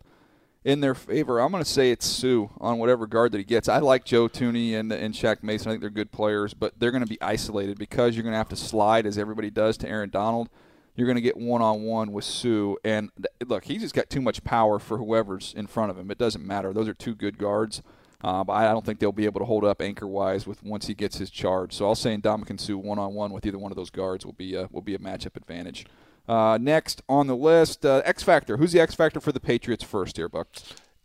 in 0.64 0.80
their 0.80 0.94
favor. 0.94 1.40
I'm 1.40 1.50
going 1.50 1.64
to 1.64 1.68
say 1.68 1.90
it's 1.90 2.06
Suh 2.06 2.46
on 2.58 2.78
whatever 2.78 3.06
guard 3.06 3.32
that 3.32 3.38
he 3.38 3.44
gets. 3.44 3.68
I 3.68 3.78
like 3.78 4.04
Joe 4.04 4.28
Thuney 4.28 4.74
and, 4.74 4.92
and 4.92 5.14
Shaq 5.14 5.42
Mason. 5.42 5.68
I 5.68 5.72
think 5.72 5.80
they're 5.80 5.90
good 5.90 6.12
players, 6.12 6.52
but 6.52 6.78
they're 6.78 6.90
going 6.90 7.02
to 7.02 7.08
be 7.08 7.20
isolated 7.22 7.78
because 7.78 8.14
you're 8.14 8.22
going 8.22 8.34
to 8.34 8.38
have 8.38 8.50
to 8.50 8.56
slide, 8.56 9.06
as 9.06 9.16
everybody 9.16 9.50
does, 9.50 9.76
to 9.78 9.88
Aaron 9.88 10.10
Donald. 10.10 10.48
You're 10.96 11.06
going 11.06 11.16
to 11.16 11.22
get 11.22 11.36
one 11.36 11.62
on 11.62 11.82
one 11.82 12.12
with 12.12 12.24
Suh, 12.24 12.74
And 12.84 13.10
look, 13.46 13.64
he's 13.64 13.80
just 13.80 13.94
got 13.94 14.10
too 14.10 14.20
much 14.20 14.44
power 14.44 14.78
for 14.78 14.98
whoever's 14.98 15.54
in 15.56 15.66
front 15.66 15.90
of 15.90 15.98
him. 15.98 16.10
It 16.10 16.18
doesn't 16.18 16.44
matter. 16.44 16.72
Those 16.72 16.88
are 16.88 16.94
two 16.94 17.14
good 17.14 17.38
guards. 17.38 17.80
Uh, 18.22 18.44
but 18.44 18.52
I 18.52 18.64
don't 18.64 18.84
think 18.84 18.98
they'll 18.98 19.12
be 19.12 19.24
able 19.24 19.40
to 19.40 19.46
hold 19.46 19.64
up 19.64 19.80
anchor 19.80 20.06
wise 20.06 20.46
with 20.46 20.62
once 20.62 20.86
he 20.86 20.94
gets 20.94 21.16
his 21.16 21.30
charge. 21.30 21.72
So 21.72 21.86
I'll 21.86 21.94
say 21.94 22.14
Ndamukong 22.14 22.60
Suh 22.60 22.76
one 22.76 22.98
on 22.98 23.14
one 23.14 23.32
with 23.32 23.46
either 23.46 23.56
one 23.56 23.72
of 23.72 23.76
those 23.76 23.88
guards 23.88 24.26
will 24.26 24.34
be 24.34 24.54
a, 24.54 24.68
will 24.70 24.82
be 24.82 24.94
a 24.94 24.98
matchup 24.98 25.36
advantage. 25.36 25.86
Uh, 26.30 26.58
next 26.58 27.02
on 27.08 27.26
the 27.26 27.34
list, 27.34 27.84
uh, 27.84 28.02
X 28.04 28.22
Factor. 28.22 28.56
Who's 28.56 28.70
the 28.70 28.78
X 28.78 28.94
Factor 28.94 29.18
for 29.18 29.32
the 29.32 29.40
Patriots 29.40 29.82
first 29.82 30.16
here, 30.16 30.28
Buck? 30.28 30.46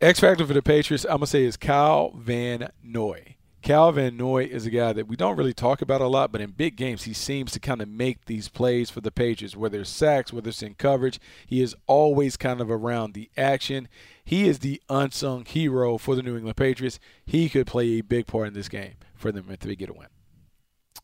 X 0.00 0.20
Factor 0.20 0.46
for 0.46 0.54
the 0.54 0.62
Patriots, 0.62 1.04
I'm 1.04 1.16
going 1.16 1.20
to 1.22 1.26
say, 1.26 1.42
is 1.42 1.56
Kyle 1.56 2.12
Van 2.14 2.70
Noy. 2.80 3.34
Kyle 3.60 3.90
Van 3.90 4.16
Noy 4.16 4.44
is 4.44 4.66
a 4.66 4.70
guy 4.70 4.92
that 4.92 5.08
we 5.08 5.16
don't 5.16 5.36
really 5.36 5.52
talk 5.52 5.82
about 5.82 6.00
a 6.00 6.06
lot, 6.06 6.30
but 6.30 6.40
in 6.40 6.52
big 6.52 6.76
games, 6.76 7.02
he 7.02 7.12
seems 7.12 7.50
to 7.50 7.58
kind 7.58 7.82
of 7.82 7.88
make 7.88 8.26
these 8.26 8.48
plays 8.48 8.88
for 8.88 9.00
the 9.00 9.10
Patriots, 9.10 9.56
whether 9.56 9.80
it's 9.80 9.90
sacks, 9.90 10.32
whether 10.32 10.50
it's 10.50 10.62
in 10.62 10.74
coverage. 10.74 11.18
He 11.44 11.60
is 11.60 11.74
always 11.88 12.36
kind 12.36 12.60
of 12.60 12.70
around 12.70 13.14
the 13.14 13.28
action. 13.36 13.88
He 14.24 14.46
is 14.46 14.60
the 14.60 14.80
unsung 14.88 15.44
hero 15.44 15.98
for 15.98 16.14
the 16.14 16.22
New 16.22 16.36
England 16.36 16.56
Patriots. 16.56 17.00
He 17.24 17.48
could 17.48 17.66
play 17.66 17.98
a 17.98 18.00
big 18.00 18.28
part 18.28 18.46
in 18.46 18.54
this 18.54 18.68
game 18.68 18.94
for 19.16 19.32
them 19.32 19.46
if 19.50 19.58
they 19.58 19.74
get 19.74 19.90
a 19.90 19.92
win. 19.92 20.06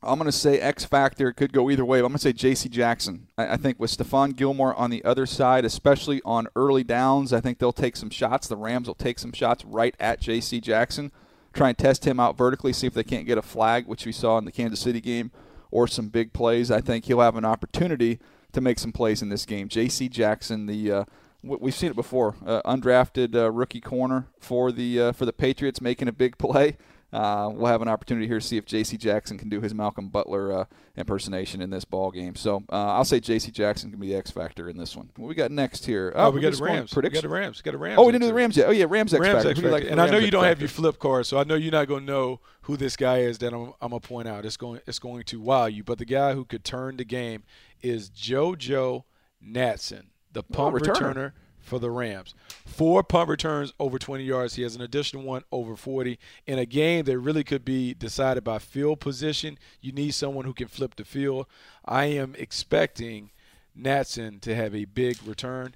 I'm 0.05 0.19
going 0.19 0.27
to 0.31 0.33
say 0.33 0.59
X 0.59 0.85
Factor. 0.85 1.29
It 1.29 1.35
could 1.35 1.53
go 1.53 1.71
either 1.71 1.85
way. 1.85 1.99
I'm 1.99 2.05
going 2.05 2.15
to 2.15 2.19
say 2.19 2.33
J.C. 2.33 2.69
Jackson. 2.69 3.29
I, 3.39 3.55
I, 3.55 3.57
think 3.57 3.79
with 3.79 3.97
Stephon 3.97 4.35
Gilmore 4.35 4.75
on 4.75 4.91
the 4.91 5.05
other 5.05 5.27
side, 5.27 5.65
especially 5.65 6.21
on 6.25 6.49
early 6.57 6.83
downs, 6.83 7.33
I 7.33 7.41
think 7.41 7.59
they'll 7.59 7.73
take 7.73 7.97
some 7.97 8.11
shots. 8.11 8.49
The 8.49 8.57
Rams 8.57 8.89
will 8.89 8.97
take 8.97 9.19
some 9.19 9.33
shots 9.33 9.65
right 9.65 9.95
at 10.01 10.21
J.C. 10.21 10.61
Jackson, 10.61 11.13
try 11.53 11.69
and 11.69 11.79
test 11.79 12.05
him 12.05 12.19
out 12.19 12.37
vertically, 12.37 12.73
see 12.73 12.89
if 12.89 12.95
they 12.95 13.05
can't 13.05 13.27
get 13.27 13.39
a 13.39 13.43
flag, 13.43 13.87
which 13.87 14.05
we 14.05 14.13
saw 14.13 14.39
in 14.39 14.45
the 14.45 14.53
Kansas 14.53 14.81
City 14.81 15.01
game, 15.01 15.31
or 15.71 15.87
some 15.87 16.09
big 16.09 16.33
plays. 16.33 16.71
I 16.71 16.81
think 16.81 17.05
he'll 17.05 17.21
have 17.21 17.37
an 17.37 17.45
opportunity 17.45 18.19
to 18.53 18.61
make 18.61 18.81
some 18.81 18.93
plays 18.93 19.23
in 19.23 19.29
this 19.29 19.47
game. 19.47 19.69
J.C. 19.69 20.09
Jackson, 20.09 20.67
the 20.67 20.91
uh, 20.91 21.05
we've 21.43 21.75
seen 21.75 21.91
it 21.91 21.97
before, 21.97 22.35
uh, 22.45 22.61
undrafted 22.63 23.37
uh, 23.37 23.51
rookie 23.51 23.81
corner 23.81 24.27
for 24.41 24.73
the 24.73 25.01
uh, 25.01 25.13
for 25.13 25.27
the 25.27 25.33
Patriots, 25.33 25.81
making 25.81 26.09
a 26.09 26.13
big 26.13 26.39
play 26.39 26.77
uh, 27.13 27.51
we'll 27.53 27.71
have 27.71 27.83
an 27.83 27.89
opportunity 27.89 28.27
here 28.27 28.41
to 28.41 28.47
see 28.47 28.57
if 28.57 28.65
J.C. 28.65 28.97
Jackson 28.97 29.37
can 29.37 29.51
do 29.51 29.61
his 29.61 29.75
Malcolm 29.75 30.09
Butler 30.09 30.61
uh, 30.61 30.65
impersonation 30.97 31.61
in 31.61 31.69
this 31.69 31.85
ball 31.85 32.11
game. 32.11 32.35
So 32.35 32.63
uh, 32.73 32.93
I'll 32.93 33.05
say 33.05 33.21
J.C. 33.21 33.51
Jackson 33.51 33.91
can 33.91 34.01
be 34.01 34.09
the 34.09 34.15
X 34.15 34.31
factor 34.31 34.69
in 34.69 34.79
this 34.79 34.97
one. 34.97 35.11
What 35.17 35.29
we 35.29 35.35
got 35.35 35.51
next 35.51 35.85
here? 35.85 36.15
Oh, 36.17 36.31
we 36.31 36.41
got 36.41 36.55
the 36.55 36.65
Rams. 36.65 36.97
We 36.97 37.03
got 37.03 37.23
the 37.23 37.29
Rams. 37.29 37.59
We 37.59 37.63
got 37.63 37.73
the 37.73 37.79
Rams. 37.79 37.99
Oh, 37.99 38.07
we 38.07 38.13
didn't 38.13 38.23
do 38.23 38.29
the 38.29 38.35
Rams 38.35 38.57
yet. 38.57 38.69
Oh 38.69 38.71
yeah, 38.71 38.87
Rams 38.89 39.13
X 39.13 39.21
Rams 39.21 39.35
factor. 39.35 39.51
X 39.51 39.61
factor. 39.61 39.71
Like 39.71 39.85
and 39.85 40.01
I 40.01 40.09
know 40.09 40.17
you 40.17 40.31
don't 40.31 40.45
have 40.45 40.61
your 40.61 40.71
flip 40.71 40.99
card, 40.99 41.27
so 41.27 41.37
I 41.39 41.45
know 41.45 41.55
you're 41.55 41.71
not 41.71 41.87
going 41.87 42.07
to 42.07 42.13
know 42.13 42.41
who 42.63 42.79
this 42.79 42.97
guy 42.97 43.19
is 43.19 43.39
that 43.39 43.53
I'm, 43.53 43.75
I'm 43.83 43.91
gonna 43.91 44.01
point 44.01 44.27
out. 44.27 44.47
It's 44.47 44.57
going 44.57 44.81
it's 44.87 44.99
going 44.99 45.25
to 45.25 45.41
wow 45.41 45.67
you. 45.67 45.85
But 45.85 45.99
the 45.99 46.07
guy 46.07 46.33
who 46.33 46.47
could 46.47 46.65
turn 46.65 46.97
the 46.97 47.05
game 47.05 47.43
is 47.83 48.09
JoJo 48.09 49.05
Natson, 49.45 50.05
the 50.33 50.41
oh, 50.41 50.53
punt 50.55 50.75
oh, 50.75 50.79
returner. 50.79 51.15
returner 51.15 51.33
for 51.63 51.79
the 51.79 51.91
Rams. 51.91 52.35
Four 52.67 53.03
punt 53.03 53.29
returns 53.29 53.73
over 53.79 53.99
20 53.99 54.25
yards. 54.25 54.55
He 54.55 54.63
has 54.63 54.75
an 54.75 54.83
additional 54.83 55.23
one 55.23 55.43
over 55.51 55.77
40. 55.77 56.19
In 56.47 56.59
a 56.59 56.67
game 56.67 57.05
that 57.05 57.19
really 57.19 57.45
could 57.45 57.65
be 57.65 57.95
decided 57.95 58.45
by 58.45 58.59
field 58.59 59.01
position, 59.01 59.59
you 59.81 59.93
need 59.93 60.13
someone 60.13 60.45
who 60.45 60.53
can 60.53 60.69
flip 60.69 60.97
the 60.97 61.05
field. 61.05 61.47
I 61.85 62.07
am 62.07 62.35
expecting 62.37 63.31
Natson 63.79 64.41
to 64.43 64.55
have 64.55 64.75
a 64.75 64.85
big 64.85 65.17
return. 65.25 65.75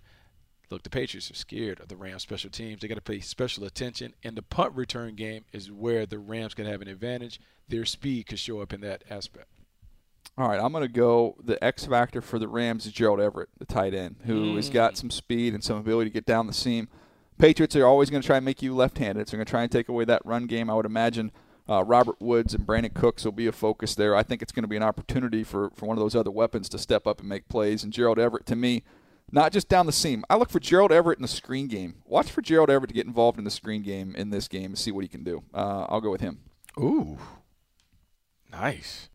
Look, 0.68 0.82
the 0.82 0.90
Patriots 0.90 1.30
are 1.30 1.34
scared 1.34 1.80
of 1.80 1.88
the 1.88 1.96
Rams 1.96 2.22
special 2.22 2.50
teams. 2.50 2.80
They 2.80 2.88
got 2.88 2.96
to 2.96 3.00
pay 3.00 3.20
special 3.20 3.64
attention. 3.64 4.14
And 4.24 4.36
the 4.36 4.42
punt 4.42 4.74
return 4.74 5.14
game 5.14 5.44
is 5.52 5.70
where 5.70 6.06
the 6.06 6.18
Rams 6.18 6.54
can 6.54 6.66
have 6.66 6.82
an 6.82 6.88
advantage. 6.88 7.40
Their 7.68 7.84
speed 7.84 8.26
could 8.26 8.40
show 8.40 8.60
up 8.60 8.72
in 8.72 8.80
that 8.80 9.04
aspect. 9.08 9.46
All 10.38 10.48
right, 10.48 10.60
I'm 10.60 10.70
going 10.72 10.82
to 10.82 10.88
go 10.88 11.36
the 11.42 11.62
X 11.64 11.86
factor 11.86 12.20
for 12.20 12.38
the 12.38 12.46
Rams 12.46 12.84
is 12.84 12.92
Gerald 12.92 13.20
Everett, 13.20 13.48
the 13.58 13.64
tight 13.64 13.94
end, 13.94 14.16
who 14.26 14.52
mm. 14.52 14.56
has 14.56 14.68
got 14.68 14.92
mm. 14.92 14.96
some 14.98 15.10
speed 15.10 15.54
and 15.54 15.64
some 15.64 15.78
ability 15.78 16.10
to 16.10 16.14
get 16.14 16.26
down 16.26 16.46
the 16.46 16.52
seam. 16.52 16.88
Patriots 17.38 17.74
are 17.76 17.86
always 17.86 18.10
going 18.10 18.20
to 18.20 18.26
try 18.26 18.36
and 18.36 18.44
make 18.44 18.60
you 18.60 18.74
left-handed, 18.74 19.28
so 19.28 19.32
they're 19.32 19.38
going 19.38 19.46
to 19.46 19.50
try 19.50 19.62
and 19.62 19.72
take 19.72 19.88
away 19.88 20.04
that 20.04 20.24
run 20.24 20.46
game. 20.46 20.68
I 20.68 20.74
would 20.74 20.86
imagine 20.86 21.32
uh, 21.68 21.82
Robert 21.84 22.20
Woods 22.20 22.54
and 22.54 22.66
Brandin 22.66 22.94
Cooks 22.94 23.24
will 23.24 23.32
be 23.32 23.46
a 23.46 23.52
focus 23.52 23.94
there. 23.94 24.14
I 24.14 24.22
think 24.22 24.42
it's 24.42 24.52
going 24.52 24.64
to 24.64 24.68
be 24.68 24.76
an 24.76 24.82
opportunity 24.82 25.42
for, 25.42 25.70
for 25.70 25.86
one 25.86 25.96
of 25.96 26.02
those 26.02 26.14
other 26.14 26.30
weapons 26.30 26.68
to 26.70 26.78
step 26.78 27.06
up 27.06 27.20
and 27.20 27.28
make 27.28 27.48
plays. 27.48 27.82
And 27.82 27.92
Gerald 27.92 28.18
Everett, 28.18 28.46
to 28.46 28.56
me, 28.56 28.84
not 29.32 29.52
just 29.52 29.68
down 29.68 29.86
the 29.86 29.92
seam. 29.92 30.24
I 30.30 30.36
look 30.36 30.50
for 30.50 30.60
Gerald 30.60 30.92
Everett 30.92 31.18
in 31.18 31.22
the 31.22 31.28
screen 31.28 31.66
game. 31.66 31.96
Watch 32.04 32.30
for 32.30 32.42
Gerald 32.42 32.70
Everett 32.70 32.88
to 32.88 32.94
get 32.94 33.06
involved 33.06 33.38
in 33.38 33.44
the 33.44 33.50
screen 33.50 33.82
game 33.82 34.14
in 34.16 34.30
this 34.30 34.48
game 34.48 34.66
and 34.66 34.78
see 34.78 34.92
what 34.92 35.02
he 35.02 35.08
can 35.08 35.24
do. 35.24 35.42
Uh, 35.52 35.86
I'll 35.88 36.00
go 36.00 36.10
with 36.10 36.20
him. 36.20 36.40
Ooh, 36.78 37.18
nice. 38.52 39.08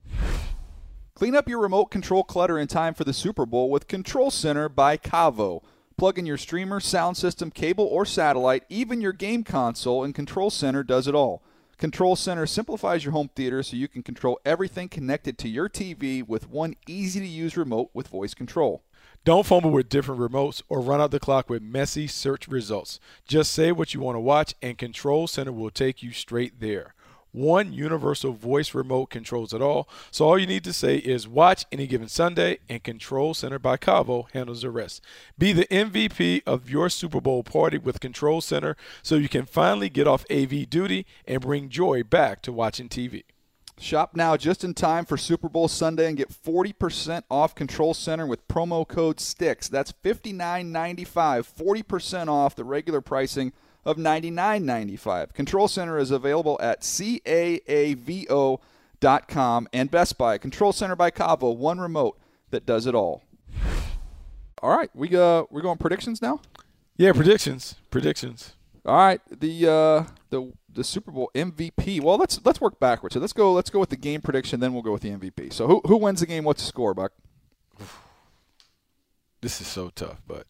Clean 1.22 1.36
up 1.36 1.48
your 1.48 1.60
remote 1.60 1.92
control 1.92 2.24
clutter 2.24 2.58
in 2.58 2.68
time 2.68 2.96
for 2.96 3.04
the 3.04 3.14
Super 3.14 3.46
Bowl 3.46 3.70
with 3.70 3.88
Control 3.88 4.32
Center 4.32 4.68
by 4.68 4.98
Caavo. 4.98 5.62
Plug 5.96 6.18
in 6.18 6.26
your 6.26 6.36
streamer, 6.36 6.80
sound 6.80 7.16
system, 7.16 7.52
cable, 7.52 7.86
or 7.86 8.08
satellite, 8.08 8.64
even 8.70 9.02
your 9.02 9.14
game 9.14 9.44
console, 9.44 10.04
and 10.04 10.16
Control 10.16 10.50
Center 10.50 10.82
does 10.82 11.08
it 11.08 11.14
all. 11.14 11.44
Control 11.78 12.16
Center 12.16 12.48
simplifies 12.48 13.06
your 13.06 13.12
home 13.12 13.30
theater 13.36 13.62
so 13.62 13.78
you 13.78 13.88
can 13.88 14.02
control 14.02 14.40
everything 14.44 14.90
connected 14.90 15.38
to 15.38 15.48
your 15.48 15.70
TV 15.70 16.28
with 16.28 16.50
one 16.50 16.76
easy 16.88 17.20
to 17.20 17.28
use 17.28 17.56
remote 17.56 17.92
with 17.94 18.08
voice 18.08 18.34
control. 18.34 18.82
Don't 19.24 19.46
fumble 19.46 19.70
with 19.70 19.90
different 19.90 20.20
remotes 20.20 20.64
or 20.70 20.82
run 20.82 21.02
out 21.02 21.12
the 21.12 21.20
clock 21.20 21.52
with 21.52 21.62
messy 21.62 22.08
search 22.08 22.48
results. 22.48 23.00
Just 23.28 23.54
say 23.54 23.72
what 23.72 23.94
you 23.94 24.00
want 24.00 24.16
to 24.16 24.20
watch, 24.20 24.56
and 24.60 24.76
Control 24.76 25.28
Center 25.28 25.52
will 25.52 25.70
take 25.70 26.02
you 26.02 26.14
straight 26.14 26.60
there. 26.60 26.96
One 27.32 27.72
universal 27.72 28.34
voice 28.34 28.74
remote 28.74 29.10
controls 29.10 29.54
it 29.54 29.62
all. 29.62 29.88
So 30.12 30.26
all 30.26 30.38
you 30.38 30.48
need 30.48 30.66
to 30.66 30.74
say 30.74 30.98
is 30.98 31.28
watch 31.28 31.66
any 31.72 31.88
given 31.88 32.10
Sunday, 32.10 32.60
and 32.68 32.84
Control 32.84 33.34
Center 33.34 33.58
by 33.58 33.78
Caavo 33.78 34.30
handles 34.34 34.64
the 34.64 34.70
rest. 34.70 35.02
Be 35.38 35.54
the 35.54 35.68
MVP 35.68 36.44
of 36.46 36.70
your 36.70 36.90
Super 36.90 37.22
Bowl 37.22 37.44
party 37.44 37.78
with 37.78 38.02
Control 38.02 38.42
Center 38.42 38.76
so 39.02 39.16
you 39.16 39.30
can 39.30 39.46
finally 39.46 39.90
get 39.90 40.08
off 40.08 40.26
AV 40.30 40.70
duty 40.70 41.06
and 41.26 41.42
bring 41.42 41.70
joy 41.70 42.04
back 42.04 42.42
to 42.42 42.52
watching 42.52 42.90
TV. 42.90 43.24
Shop 43.80 44.12
now 44.14 44.38
just 44.38 44.64
in 44.64 44.76
time 44.76 45.06
for 45.06 45.18
Super 45.18 45.50
Bowl 45.50 45.68
Sunday 45.68 46.08
and 46.08 46.18
get 46.18 46.30
40% 46.30 47.24
off 47.32 47.56
Control 47.56 47.96
Center 47.96 48.28
with 48.28 48.48
promo 48.48 48.88
code 48.88 49.18
STICKS. 49.18 49.70
That's 49.70 49.94
$59.95, 50.04 51.06
40% 51.06 52.28
off 52.28 52.56
the 52.56 52.64
regular 52.64 53.02
pricing 53.02 53.54
of 53.86 53.98
$99.95. 53.98 55.34
Control 55.34 55.68
Center 55.68 55.98
is 55.98 56.12
available 56.12 56.58
at 56.62 56.82
caavo.com 56.82 58.60
and 59.74 59.92
Best 59.92 60.18
Buy. 60.18 60.38
Control 60.38 60.72
Center 60.72 60.96
by 60.96 61.12
Caavo, 61.12 61.56
one 61.56 61.80
remote 61.80 62.20
that 62.52 62.66
does 62.66 62.86
it 62.86 62.96
all. 62.96 63.24
All 64.62 64.70
right, 64.70 64.92
we 64.94 65.16
uh 65.16 65.46
we're 65.50 65.62
going 65.62 65.80
predictions 65.80 66.22
now. 66.22 66.40
Yeah, 66.96 67.14
predictions, 67.14 67.76
predictions. 67.90 68.54
All 68.86 68.96
right, 68.96 69.22
the 69.32 69.68
uh, 69.68 70.04
the 70.30 70.54
the 70.72 70.84
Super 70.84 71.12
Bowl 71.12 71.32
MVP. 71.34 72.00
Well, 72.02 72.18
let's 72.18 72.40
let's 72.46 72.62
work 72.62 72.80
backwards. 72.80 73.14
So 73.16 73.20
let's 73.20 73.34
go 73.34 73.54
let's 73.54 73.72
go 73.72 73.80
with 73.80 73.90
the 73.90 73.98
game 73.98 74.22
prediction, 74.22 74.60
then 74.60 74.74
we'll 74.74 74.84
go 74.84 74.92
with 74.92 75.02
the 75.02 75.10
MVP. 75.10 75.52
So 75.52 75.68
who 75.68 75.82
who 75.86 75.98
wins 75.98 76.20
the 76.20 76.28
game? 76.28 76.44
What's 76.44 76.62
the 76.62 76.68
score, 76.68 76.94
Buck? 76.94 77.14
This 79.42 79.60
is 79.62 79.66
so 79.66 79.90
tough, 79.90 80.22
but 80.28 80.46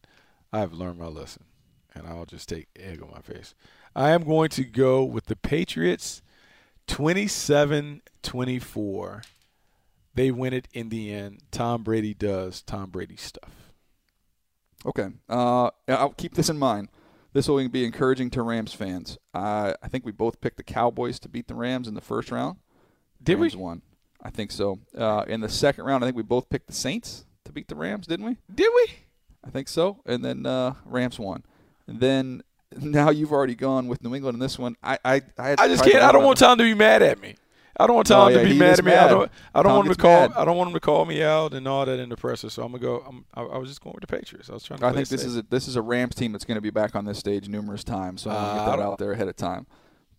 I've 0.52 0.74
learned 0.74 0.98
my 0.98 1.06
lesson 1.06 1.44
and 1.94 2.06
I'll 2.06 2.26
just 2.26 2.48
take 2.48 2.68
egg 2.78 3.02
on 3.02 3.10
my 3.10 3.20
face. 3.20 3.54
I 3.94 4.10
am 4.10 4.24
going 4.24 4.48
to 4.50 4.64
go 4.64 5.04
with 5.04 5.26
the 5.26 5.36
Patriots 5.36 6.22
27 6.86 8.02
24. 8.22 9.22
They 10.14 10.30
win 10.30 10.52
it 10.52 10.68
in 10.72 10.88
the 10.88 11.12
end. 11.12 11.42
Tom 11.50 11.82
Brady 11.82 12.14
does 12.14 12.62
Tom 12.62 12.90
Brady 12.90 13.16
stuff. 13.16 13.72
Okay. 14.84 15.08
Uh, 15.28 15.70
I'll 15.88 16.10
keep 16.10 16.34
this 16.34 16.48
in 16.48 16.58
mind. 16.58 16.88
This 17.32 17.48
will 17.48 17.66
be 17.68 17.84
encouraging 17.84 18.30
to 18.30 18.42
Rams 18.42 18.74
fans. 18.74 19.16
Uh, 19.32 19.72
I 19.82 19.88
think 19.88 20.04
we 20.04 20.12
both 20.12 20.40
picked 20.40 20.58
the 20.58 20.62
Cowboys 20.62 21.18
to 21.20 21.28
beat 21.28 21.48
the 21.48 21.54
Rams 21.54 21.88
in 21.88 21.94
the 21.94 22.02
first 22.02 22.30
round. 22.30 22.58
Did 23.22 23.38
Rams 23.38 23.56
we? 23.56 23.62
Won. 23.62 23.82
I 24.22 24.30
think 24.30 24.50
so. 24.50 24.80
Uh, 24.96 25.24
in 25.26 25.40
the 25.40 25.48
second 25.48 25.84
round, 25.84 26.04
I 26.04 26.06
think 26.06 26.16
we 26.16 26.22
both 26.22 26.50
picked 26.50 26.66
the 26.66 26.74
Saints 26.74 27.24
to 27.44 27.52
beat 27.52 27.68
the 27.68 27.74
Rams, 27.74 28.06
didn't 28.06 28.26
we? 28.26 28.36
Did 28.54 28.70
we? 28.74 28.86
I 29.44 29.50
think 29.50 29.68
so. 29.68 30.00
And 30.04 30.24
then 30.24 30.44
uh, 30.44 30.74
Rams 30.84 31.18
won. 31.18 31.44
Then 31.86 32.42
now 32.80 33.10
you've 33.10 33.32
already 33.32 33.54
gone 33.54 33.88
with 33.88 34.02
New 34.02 34.14
England 34.14 34.34
in 34.36 34.40
this 34.40 34.58
one. 34.58 34.76
I 34.82 34.98
I 35.04 35.14
I, 35.38 35.56
I 35.58 35.68
just 35.68 35.84
can't. 35.84 36.02
I 36.02 36.12
don't 36.12 36.24
want 36.24 36.38
Tom 36.38 36.58
to 36.58 36.64
be 36.64 36.74
mad 36.74 37.02
at 37.02 37.20
me. 37.20 37.36
I 37.78 37.86
don't 37.86 37.96
want 37.96 38.06
Tom 38.06 38.26
Oh, 38.26 38.28
yeah, 38.28 38.42
to 38.42 38.44
be 38.44 38.58
mad 38.58 38.78
at 38.78 38.84
me. 38.84 38.90
mad. 38.90 39.06
I 39.06 39.08
don't. 39.08 39.30
I 39.54 39.62
don't 39.62 39.70
Tom 39.70 39.76
want 39.76 39.88
him 39.88 39.94
to 39.94 40.00
call. 40.00 40.28
mad. 40.28 40.32
I 40.36 40.44
don't 40.44 40.56
want 40.58 40.68
him 40.68 40.74
to 40.74 40.80
call 40.80 41.04
me 41.06 41.22
out 41.22 41.54
and 41.54 41.66
all 41.66 41.84
that 41.86 41.98
in 41.98 42.10
the 42.10 42.16
presser. 42.16 42.50
So 42.50 42.62
I'm 42.62 42.72
gonna 42.72 42.82
go. 42.82 43.04
I'm, 43.08 43.24
I, 43.34 43.42
I 43.42 43.58
was 43.58 43.68
just 43.68 43.80
going 43.82 43.94
with 43.94 44.02
the 44.08 44.14
Patriots. 44.14 44.50
I 44.50 44.54
was 44.54 44.62
trying 44.62 44.80
to. 44.80 44.86
I 44.86 44.92
think 44.92 45.08
this 45.08 45.22
safe. 45.22 45.28
is 45.28 45.36
a 45.38 45.42
this 45.48 45.66
is 45.68 45.76
a 45.76 45.82
Rams 45.82 46.14
team 46.14 46.32
that's 46.32 46.44
going 46.44 46.56
to 46.56 46.60
be 46.62 46.70
back 46.70 46.94
on 46.94 47.04
this 47.06 47.18
stage 47.18 47.48
numerous 47.48 47.82
times. 47.82 48.22
So 48.22 48.30
I'm 48.30 48.36
Uh, 48.36 48.40
going 48.40 48.54
to 48.56 48.60
I 48.62 48.64
get 48.66 48.76
that 48.76 48.82
out 48.82 48.98
there 48.98 49.12
ahead 49.12 49.28
of 49.28 49.36
time. 49.36 49.66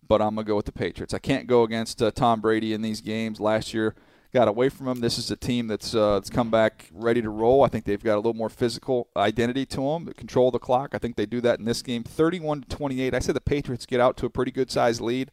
But 0.06 0.20
I'm 0.20 0.34
going 0.34 0.44
to 0.44 0.48
go 0.50 0.56
with 0.56 0.66
the 0.66 0.72
Patriots. 0.72 1.14
I 1.14 1.18
can't 1.18 1.46
go 1.46 1.62
against 1.62 2.02
uh, 2.02 2.10
Tom 2.10 2.40
Brady 2.42 2.74
in 2.74 2.82
these 2.82 3.00
games. 3.00 3.40
Last 3.40 3.72
year, 3.72 3.94
got 4.34 4.48
away 4.48 4.68
from 4.68 4.86
them. 4.86 5.00
This 5.00 5.16
is 5.16 5.30
a 5.30 5.36
team 5.36 5.68
that's 5.68 5.94
uh, 5.94 6.14
that's 6.14 6.28
come 6.28 6.50
back 6.50 6.90
ready 6.92 7.22
to 7.22 7.30
roll. 7.30 7.62
I 7.62 7.68
think 7.68 7.84
they've 7.84 8.02
got 8.02 8.16
a 8.16 8.16
little 8.16 8.34
more 8.34 8.50
physical 8.50 9.08
identity 9.16 9.64
to 9.66 9.76
them. 9.76 10.06
Control 10.12 10.50
the 10.50 10.58
clock. 10.58 10.90
I 10.92 10.98
think 10.98 11.14
they 11.16 11.24
do 11.24 11.40
that 11.42 11.60
in 11.60 11.64
this 11.64 11.80
game. 11.80 12.02
31 12.02 12.62
to 12.62 12.68
28. 12.68 13.14
I 13.14 13.18
said 13.20 13.36
the 13.36 13.40
Patriots 13.40 13.86
get 13.86 14.00
out 14.00 14.16
to 14.18 14.26
a 14.26 14.30
pretty 14.30 14.50
good 14.50 14.70
sized 14.70 15.00
lead. 15.00 15.30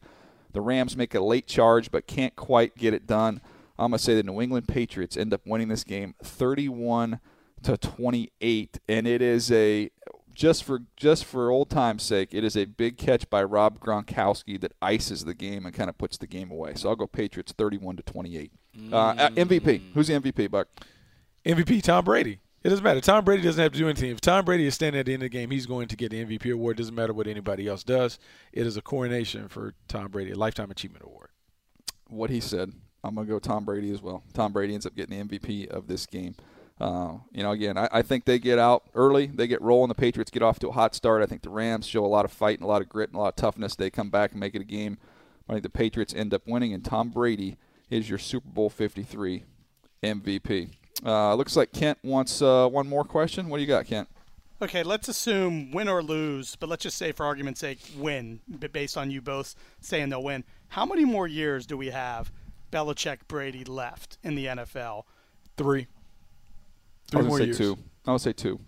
The 0.52 0.60
Rams 0.60 0.96
make 0.96 1.14
a 1.14 1.20
late 1.20 1.48
charge, 1.48 1.90
but 1.90 2.06
can't 2.06 2.36
quite 2.36 2.76
get 2.76 2.94
it 2.94 3.06
done. 3.06 3.40
I'm 3.76 3.90
to 3.90 3.98
say 3.98 4.14
the 4.14 4.22
New 4.22 4.40
England 4.40 4.68
Patriots 4.68 5.16
end 5.16 5.34
up 5.34 5.40
winning 5.44 5.68
this 5.68 5.82
game 5.82 6.14
31 6.22 7.18
to 7.64 7.76
28, 7.76 8.78
and 8.88 9.06
it 9.06 9.20
is 9.20 9.50
a 9.50 9.90
just 10.32 10.62
for 10.62 10.82
just 10.96 11.24
for 11.24 11.50
old 11.50 11.70
time's 11.70 12.04
sake, 12.04 12.32
it 12.32 12.44
is 12.44 12.56
a 12.56 12.66
big 12.66 12.98
catch 12.98 13.28
by 13.28 13.42
Rob 13.42 13.80
Gronkowski 13.80 14.60
that 14.60 14.72
ices 14.80 15.24
the 15.24 15.34
game 15.34 15.66
and 15.66 15.74
kind 15.74 15.90
of 15.90 15.98
puts 15.98 16.16
the 16.16 16.26
game 16.28 16.50
away. 16.52 16.74
So 16.76 16.88
I'll 16.88 16.96
go 16.96 17.06
Patriots 17.06 17.52
31 17.52 17.96
to 17.96 18.02
28. 18.02 18.52
Uh, 18.92 18.96
uh, 18.96 19.30
MVP. 19.30 19.92
Who's 19.94 20.08
the 20.08 20.14
MVP, 20.14 20.50
Buck? 20.50 20.68
MVP 21.44 21.82
Tom 21.82 22.04
Brady. 22.04 22.38
It 22.62 22.68
doesn't 22.68 22.84
matter. 22.84 23.00
Tom 23.00 23.24
Brady 23.24 23.42
doesn't 23.42 23.60
have 23.60 23.72
to 23.72 23.78
do 23.78 23.88
anything. 23.88 24.10
If 24.10 24.20
Tom 24.20 24.44
Brady 24.44 24.66
is 24.66 24.74
standing 24.74 25.00
at 25.00 25.06
the 25.06 25.14
end 25.14 25.22
of 25.22 25.30
the 25.30 25.36
game, 25.36 25.50
he's 25.50 25.66
going 25.66 25.88
to 25.88 25.96
get 25.96 26.10
the 26.10 26.24
MVP 26.24 26.52
award. 26.52 26.76
It 26.76 26.82
Doesn't 26.82 26.94
matter 26.94 27.12
what 27.12 27.26
anybody 27.26 27.66
else 27.66 27.82
does. 27.82 28.18
It 28.52 28.66
is 28.66 28.76
a 28.76 28.82
coronation 28.82 29.48
for 29.48 29.74
Tom 29.88 30.08
Brady, 30.12 30.30
a 30.30 30.36
lifetime 30.36 30.70
achievement 30.70 31.04
award. 31.04 31.30
What 32.08 32.30
he 32.30 32.40
said. 32.40 32.72
I'm 33.04 33.16
gonna 33.16 33.26
go 33.26 33.40
Tom 33.40 33.64
Brady 33.64 33.90
as 33.90 34.00
well. 34.00 34.22
Tom 34.32 34.52
Brady 34.52 34.74
ends 34.74 34.86
up 34.86 34.94
getting 34.94 35.26
the 35.26 35.38
MVP 35.38 35.66
of 35.68 35.88
this 35.88 36.06
game. 36.06 36.36
Uh, 36.80 37.14
you 37.32 37.42
know, 37.42 37.50
again, 37.50 37.76
I, 37.76 37.88
I 37.92 38.02
think 38.02 38.24
they 38.24 38.38
get 38.38 38.58
out 38.58 38.84
early. 38.94 39.26
They 39.26 39.46
get 39.46 39.60
rolling. 39.60 39.88
The 39.88 39.94
Patriots 39.94 40.30
get 40.30 40.42
off 40.42 40.58
to 40.60 40.68
a 40.68 40.72
hot 40.72 40.94
start. 40.94 41.22
I 41.22 41.26
think 41.26 41.42
the 41.42 41.50
Rams 41.50 41.86
show 41.86 42.04
a 42.04 42.06
lot 42.06 42.24
of 42.24 42.32
fight 42.32 42.58
and 42.58 42.64
a 42.64 42.68
lot 42.68 42.80
of 42.80 42.88
grit 42.88 43.08
and 43.10 43.16
a 43.16 43.20
lot 43.20 43.28
of 43.28 43.36
toughness. 43.36 43.74
They 43.74 43.90
come 43.90 44.10
back 44.10 44.32
and 44.32 44.40
make 44.40 44.54
it 44.54 44.62
a 44.62 44.64
game. 44.64 44.98
I 45.48 45.54
think 45.54 45.64
the 45.64 45.68
Patriots 45.68 46.14
end 46.14 46.32
up 46.32 46.42
winning, 46.46 46.72
and 46.72 46.84
Tom 46.84 47.10
Brady 47.10 47.56
is 47.92 48.08
your 48.08 48.18
Super 48.18 48.48
Bowl 48.48 48.70
53 48.70 49.44
MVP. 50.02 50.70
Uh, 51.04 51.34
looks 51.34 51.56
like 51.56 51.72
Kent 51.72 51.98
wants 52.02 52.40
uh, 52.40 52.66
one 52.68 52.88
more 52.88 53.04
question. 53.04 53.48
What 53.48 53.58
do 53.58 53.60
you 53.62 53.66
got, 53.68 53.86
Kent? 53.86 54.08
Okay, 54.62 54.82
let's 54.82 55.08
assume 55.08 55.72
win 55.72 55.88
or 55.88 56.02
lose, 56.02 56.56
but 56.56 56.68
let's 56.68 56.84
just 56.84 56.96
say 56.96 57.12
for 57.12 57.26
argument's 57.26 57.60
sake, 57.60 57.80
win, 57.96 58.40
based 58.72 58.96
on 58.96 59.10
you 59.10 59.20
both 59.20 59.54
saying 59.80 60.08
they'll 60.08 60.22
win. 60.22 60.44
How 60.68 60.86
many 60.86 61.04
more 61.04 61.26
years 61.26 61.66
do 61.66 61.76
we 61.76 61.88
have 61.88 62.32
Belichick 62.70 63.18
Brady 63.28 63.64
left 63.64 64.18
in 64.22 64.36
the 64.36 64.46
NFL? 64.46 65.02
Three. 65.56 65.82
I 65.82 65.86
Three 67.10 67.18
was 67.18 67.26
more 67.26 67.38
gonna 67.38 67.46
years. 67.46 67.58
two. 67.58 67.78
I 68.06 68.12
would 68.12 68.20
say 68.20 68.32
two. 68.32 68.60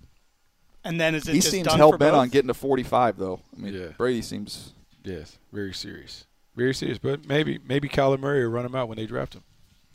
And 0.82 1.00
then 1.00 1.14
is 1.14 1.26
it 1.28 1.32
He 1.34 1.38
just 1.40 1.50
seems 1.50 1.66
done 1.68 1.78
hell 1.78 1.92
for 1.92 1.98
bent 1.98 2.14
on 2.14 2.28
getting 2.28 2.48
to 2.48 2.54
45, 2.54 3.16
though. 3.16 3.40
I 3.56 3.60
mean, 3.60 3.72
Yeah. 3.72 3.87
Brady 3.96 4.20
seems. 4.20 4.72
Yes, 5.02 5.38
very 5.52 5.72
serious. 5.72 6.26
Very 6.56 6.74
serious. 6.74 6.98
But 6.98 7.26
maybe 7.26 7.58
maybe 7.66 7.88
Kyler 7.88 8.18
Murray 8.18 8.44
will 8.44 8.52
run 8.52 8.64
him 8.64 8.74
out 8.74 8.88
when 8.88 8.96
they 8.96 9.06
draft 9.06 9.34
him. 9.34 9.42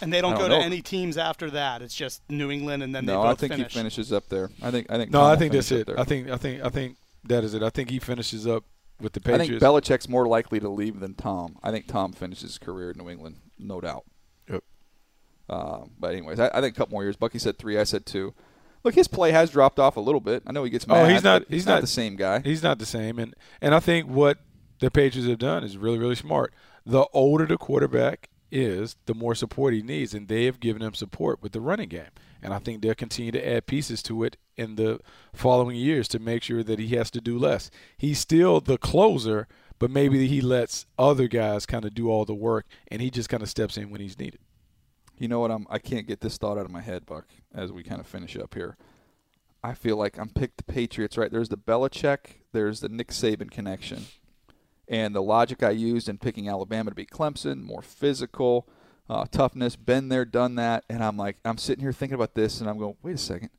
And 0.01 0.13
they 0.13 0.21
don't, 0.21 0.33
go 0.35 0.41
don't 0.47 0.49
to 0.51 0.57
know. 0.59 0.65
any 0.65 0.81
teams 0.81 1.17
after 1.17 1.49
that. 1.51 1.81
It's 1.81 1.93
just 1.93 2.21
New 2.29 2.49
England, 2.51 2.83
and 2.83 2.95
then 2.95 3.05
they 3.05 3.11
No, 3.11 3.23
both 3.23 3.31
I 3.31 3.35
think 3.35 3.53
finish. 3.53 3.73
he 3.73 3.79
finishes 3.79 4.13
up 4.13 4.29
there. 4.29 4.49
I 4.61 4.71
think. 4.71 4.89
I 4.89 4.97
think. 4.97 5.11
No, 5.11 5.19
Tom 5.19 5.31
I 5.31 5.35
think 5.35 5.51
that's 5.51 5.71
it. 5.71 5.89
I 5.97 6.03
think 6.05 6.29
I 6.29 6.37
think 6.37 6.63
I 6.63 6.69
think 6.69 6.95
that 7.25 7.43
is 7.43 7.53
it. 7.53 7.61
I 7.63 7.69
think 7.69 7.89
he 7.89 7.99
finishes 7.99 8.47
up 8.47 8.63
with 9.01 9.11
the 9.13 9.19
Patriots. 9.19 9.41
I 9.41 9.43
Patriots. 9.43 9.63
think 9.85 9.99
Belichick's 9.99 10.09
more 10.09 10.27
likely 10.27 10.59
to 10.61 10.69
leave 10.69 10.99
than 11.01 11.15
Tom. 11.15 11.57
I 11.63 11.71
think 11.71 11.87
Tom 11.87 12.13
finishes 12.13 12.43
his 12.51 12.57
career 12.57 12.91
in 12.91 12.97
New 12.97 13.09
England, 13.09 13.37
no 13.57 13.81
doubt. 13.81 14.05
Yep. 14.49 14.63
Uh, 15.49 15.79
but 15.99 16.13
anyways, 16.13 16.39
I, 16.39 16.47
I 16.53 16.61
think 16.61 16.75
a 16.75 16.77
couple 16.77 16.93
more 16.93 17.03
years. 17.03 17.15
Bucky 17.17 17.39
said 17.39 17.57
three. 17.57 17.77
I 17.77 17.83
said 17.83 18.05
two. 18.05 18.33
Look, 18.85 18.95
his 18.95 19.09
play 19.09 19.31
has 19.31 19.49
dropped 19.49 19.79
off 19.79 19.97
a 19.97 19.99
little 19.99 20.21
bit. 20.21 20.43
I 20.47 20.53
know 20.53 20.63
he 20.63 20.69
gets 20.69 20.85
Oh, 20.87 21.03
he's 21.05 21.23
not- 21.23 21.41
but 21.43 21.53
he's 21.53 21.65
not, 21.65 21.73
not- 21.75 21.81
the 21.81 21.87
same 21.87 22.15
guy. 22.15 22.39
He's 22.39 22.63
not 22.63 22.79
the 22.79 22.85
same, 22.85 23.19
and 23.19 23.33
and 23.61 23.75
I 23.75 23.81
think 23.81 24.07
what 24.07 24.37
the 24.79 24.91
Patriots 24.91 25.29
have 25.29 25.39
done 25.39 25.63
is 25.63 25.77
really 25.77 25.99
really 25.99 26.15
smart. 26.15 26.53
The 26.85 27.05
older 27.13 27.45
the 27.45 27.57
quarterback 27.57 28.29
is, 28.51 28.95
the 29.05 29.13
more 29.13 29.35
support 29.35 29.73
he 29.73 29.81
needs, 29.81 30.13
and 30.13 30.27
they 30.27 30.45
have 30.45 30.59
given 30.59 30.81
him 30.81 30.93
support 30.93 31.41
with 31.41 31.51
the 31.51 31.61
running 31.61 31.89
game. 31.89 32.09
And 32.41 32.53
I 32.53 32.59
think 32.59 32.81
they'll 32.81 32.95
continue 32.95 33.31
to 33.31 33.47
add 33.47 33.67
pieces 33.67 34.01
to 34.03 34.23
it 34.23 34.37
in 34.55 34.75
the 34.75 34.99
following 35.33 35.75
years 35.75 36.07
to 36.09 36.19
make 36.19 36.43
sure 36.43 36.63
that 36.63 36.79
he 36.79 36.95
has 36.95 37.11
to 37.11 37.21
do 37.21 37.37
less. 37.37 37.69
He's 37.97 38.19
still 38.19 38.61
the 38.61 38.77
closer, 38.77 39.47
but 39.77 39.91
maybe 39.91 40.27
he 40.27 40.41
lets 40.41 40.85
other 40.97 41.27
guys 41.27 41.65
kind 41.65 41.85
of 41.85 41.93
do 41.93 42.09
all 42.09 42.25
the 42.25 42.33
work, 42.33 42.65
and 42.87 43.01
he 43.01 43.09
just 43.09 43.29
kind 43.29 43.43
of 43.43 43.49
steps 43.49 43.77
in 43.77 43.89
when 43.89 44.01
he's 44.01 44.17
needed. 44.17 44.39
You 45.17 45.27
know 45.27 45.41
what? 45.41 45.51
I'm. 45.51 45.67
I 45.69 45.79
can't 45.79 46.07
get 46.07 46.21
this 46.21 46.37
thought 46.37 46.57
out 46.57 46.65
of 46.65 46.71
my 46.71 46.81
head, 46.81 47.05
Buck. 47.05 47.25
As 47.53 47.71
we 47.71 47.83
kind 47.83 47.99
of 47.99 48.07
finish 48.07 48.37
up 48.37 48.53
here, 48.53 48.77
I 49.61 49.73
feel 49.73 49.97
like 49.97 50.17
I'm 50.17 50.29
picked 50.29 50.57
the 50.57 50.63
Patriots. 50.63 51.17
Right? 51.17 51.29
There's 51.29 51.49
the 51.49 51.57
Belichick. 51.57 52.41
There's 52.53 52.79
the 52.79 52.87
Nick 52.87 53.09
Saban 53.09 53.51
connection, 53.51 54.05
and 54.89 55.15
the 55.15 55.21
logic 55.21 55.63
I 55.63 55.69
used 55.69 56.09
in 56.09 56.17
picking 56.17 56.49
Alabama 56.49 56.89
to 56.91 56.95
beat 56.95 57.11
Clemson, 57.11 57.63
more 57.63 57.81
physical, 57.81 58.67
uh, 59.09 59.25
toughness. 59.31 59.75
Been 59.75 60.09
there, 60.09 60.25
done 60.25 60.55
that, 60.55 60.83
and 60.89 61.03
I'm 61.03 61.15
like, 61.15 61.37
I'm 61.45 61.57
sitting 61.57 61.83
here 61.83 61.93
thinking 61.93 62.15
about 62.15 62.33
this, 62.33 62.59
and 62.59 62.69
I'm 62.69 62.77
going, 62.79 62.95
wait 63.01 63.15
a 63.15 63.17
second. 63.17 63.51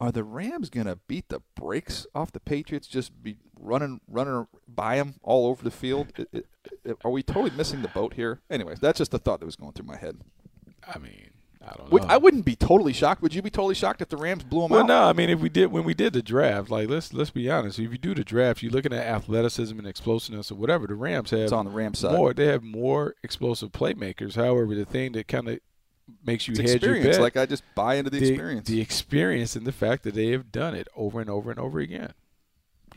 Are 0.00 0.12
the 0.12 0.22
Rams 0.24 0.70
gonna 0.70 0.96
beat 1.08 1.28
the 1.28 1.40
brakes 1.56 2.06
off 2.14 2.30
the 2.32 2.40
Patriots? 2.40 2.86
Just 2.86 3.20
be 3.22 3.36
running, 3.58 4.00
running 4.08 4.46
by 4.68 4.96
them 4.96 5.14
all 5.22 5.46
over 5.48 5.62
the 5.64 5.70
field? 5.72 6.12
It- 6.16 6.28
it- 6.32 6.46
it- 6.84 6.96
are 7.04 7.10
we 7.10 7.22
totally 7.22 7.50
missing 7.50 7.82
the 7.82 7.88
boat 7.88 8.14
here? 8.14 8.40
Anyways, 8.48 8.78
that's 8.80 8.98
just 8.98 9.10
the 9.10 9.18
thought 9.18 9.40
that 9.40 9.46
was 9.46 9.56
going 9.56 9.72
through 9.72 9.86
my 9.86 9.96
head. 9.96 10.18
I 10.86 10.98
mean, 10.98 11.27
I 11.60 11.74
don't 11.76 11.92
know. 11.92 11.98
I 12.08 12.16
wouldn't 12.16 12.44
be 12.44 12.54
totally 12.56 12.92
shocked. 12.92 13.20
Would 13.20 13.34
you 13.34 13.42
be 13.42 13.50
totally 13.50 13.74
shocked 13.74 14.00
if 14.00 14.08
the 14.08 14.16
Rams 14.16 14.44
blew 14.44 14.62
them 14.62 14.70
Well, 14.70 14.80
out? 14.82 14.86
no, 14.86 15.02
I 15.04 15.12
mean, 15.12 15.28
if 15.28 15.40
we 15.40 15.48
did 15.48 15.66
when 15.72 15.84
we 15.84 15.92
did 15.92 16.12
the 16.12 16.22
draft, 16.22 16.70
like 16.70 16.88
let's 16.88 17.12
let's 17.12 17.30
be 17.30 17.50
honest, 17.50 17.78
if 17.78 17.90
you 17.90 17.98
do 17.98 18.14
the 18.14 18.24
draft, 18.24 18.62
you're 18.62 18.70
looking 18.72 18.92
at 18.92 19.04
athleticism 19.04 19.76
and 19.78 19.86
explosiveness 19.86 20.50
or 20.52 20.54
whatever. 20.54 20.86
The 20.86 20.94
Rams 20.94 21.30
have 21.30 21.40
It's 21.40 21.52
on 21.52 21.64
the 21.64 21.70
Rams 21.72 21.98
side. 21.98 22.12
more. 22.16 22.32
They 22.32 22.46
have 22.46 22.62
more 22.62 23.14
explosive 23.22 23.72
playmakers. 23.72 24.36
However, 24.36 24.74
the 24.74 24.84
thing 24.84 25.12
that 25.12 25.26
kind 25.28 25.48
of 25.48 25.58
makes 26.24 26.46
you 26.48 26.52
It's 26.52 26.60
hedge 26.60 26.82
your 26.82 26.94
experience. 26.94 27.16
bet, 27.16 27.22
Like 27.22 27.36
I 27.36 27.44
just 27.44 27.64
buy 27.74 27.96
into 27.96 28.10
the, 28.10 28.20
the 28.20 28.28
experience. 28.28 28.68
the 28.68 28.80
experience, 28.80 29.56
and 29.56 29.66
the 29.66 29.72
fact 29.72 30.04
that 30.04 30.14
they 30.14 30.28
have 30.28 30.50
done 30.52 30.74
it 30.74 30.88
over 30.96 31.20
and 31.20 31.28
over 31.28 31.50
and 31.50 31.58
over 31.60 31.80
again. 31.80 32.14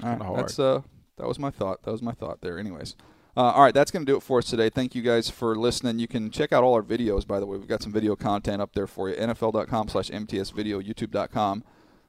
Right. 0.02 0.20
That's 0.36 0.60
uh, 0.60 0.82
that 1.18 1.28
was 1.28 1.38
my 1.40 1.50
thought. 1.50 1.84
That 1.84 1.92
was 1.92 2.02
my 2.02 2.14
thought 2.14 2.42
there. 2.42 2.58
Anyways, 2.58 2.96
uh, 3.38 3.42
all 3.42 3.64
right, 3.64 3.74
that's 3.74 3.92
going 3.92 4.06
to 4.06 4.12
do 4.12 4.18
it 4.18 4.24
for 4.24 4.40
us 4.40 4.46
today. 4.46 4.70
Thank 4.70 4.94
you 4.94 5.02
guys 5.02 5.30
for 5.30 5.56
listening. 5.56 6.00
You 6.00 6.08
can 6.08 6.32
check 6.32 6.52
out 6.52 6.64
all 6.64 6.74
our 6.74 6.84
videos. 6.84 7.26
By 7.26 7.40
the 7.40 7.46
way, 7.46 7.58
we've 7.58 7.68
got 7.68 7.82
some 7.82 7.94
video 7.94 8.16
content 8.16 8.62
up 8.62 8.74
there 8.74 8.88
for 8.88 9.10
you. 9.10 9.16
NFL.com 9.16 9.88
slash 9.88 10.10
MTS 10.12 10.50
video, 10.50 10.82
YouTube.com 10.82 11.64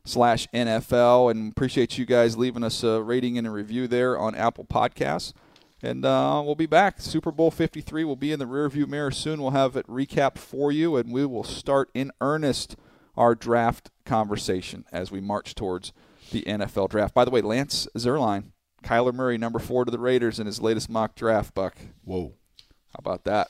slash 0.05 0.49
NFL, 0.53 1.31
and 1.31 1.53
appreciate 1.53 1.97
you 1.97 2.05
guys 2.05 2.37
leaving 2.37 2.65
us 2.65 2.83
a 2.83 3.03
rating 3.03 3.39
and 3.39 3.47
a 3.47 3.51
review 3.51 3.87
there 3.87 4.19
on 4.19 4.35
Apple 4.35 4.65
Podcasts. 4.65 5.33
And 5.81 6.05
uh, 6.05 6.43
we'll 6.45 6.55
be 6.55 6.67
back. 6.67 7.01
Super 7.01 7.33
Bowl 7.33 7.51
53 7.51 8.05
will 8.05 8.17
be 8.17 8.31
in 8.31 8.39
the 8.39 8.45
rearview 8.45 8.87
mirror 8.87 9.11
soon. 9.11 9.43
We'll 9.43 9.51
have 9.51 9.77
it 9.77 9.87
recapped 9.89 10.39
for 10.39 10.71
you, 10.71 10.97
and 10.97 11.13
we 11.13 11.27
will 11.27 11.45
start 11.45 11.91
in 11.93 12.13
earnest 12.21 12.77
our 13.17 13.35
draft 13.35 13.91
conversation 14.05 14.85
as 14.93 15.11
we 15.11 15.21
march 15.21 15.55
towards 15.55 15.93
the 16.31 16.43
NFL 16.43 16.89
draft. 16.89 17.15
By 17.15 17.25
the 17.25 17.31
way, 17.31 17.41
Lance 17.41 17.89
Zierlein, 17.97 18.52
Kyler 18.83 19.15
Murray, 19.15 19.39
number 19.39 19.59
four 19.59 19.85
to 19.85 19.91
the 19.91 19.99
Raiders 19.99 20.39
in 20.39 20.47
his 20.47 20.61
latest 20.61 20.91
mock 20.91 21.15
draft, 21.15 21.55
Buck. 21.55 21.77
Whoa. 22.05 22.35
How 22.91 22.99
about 22.99 23.25
that? 23.25 23.49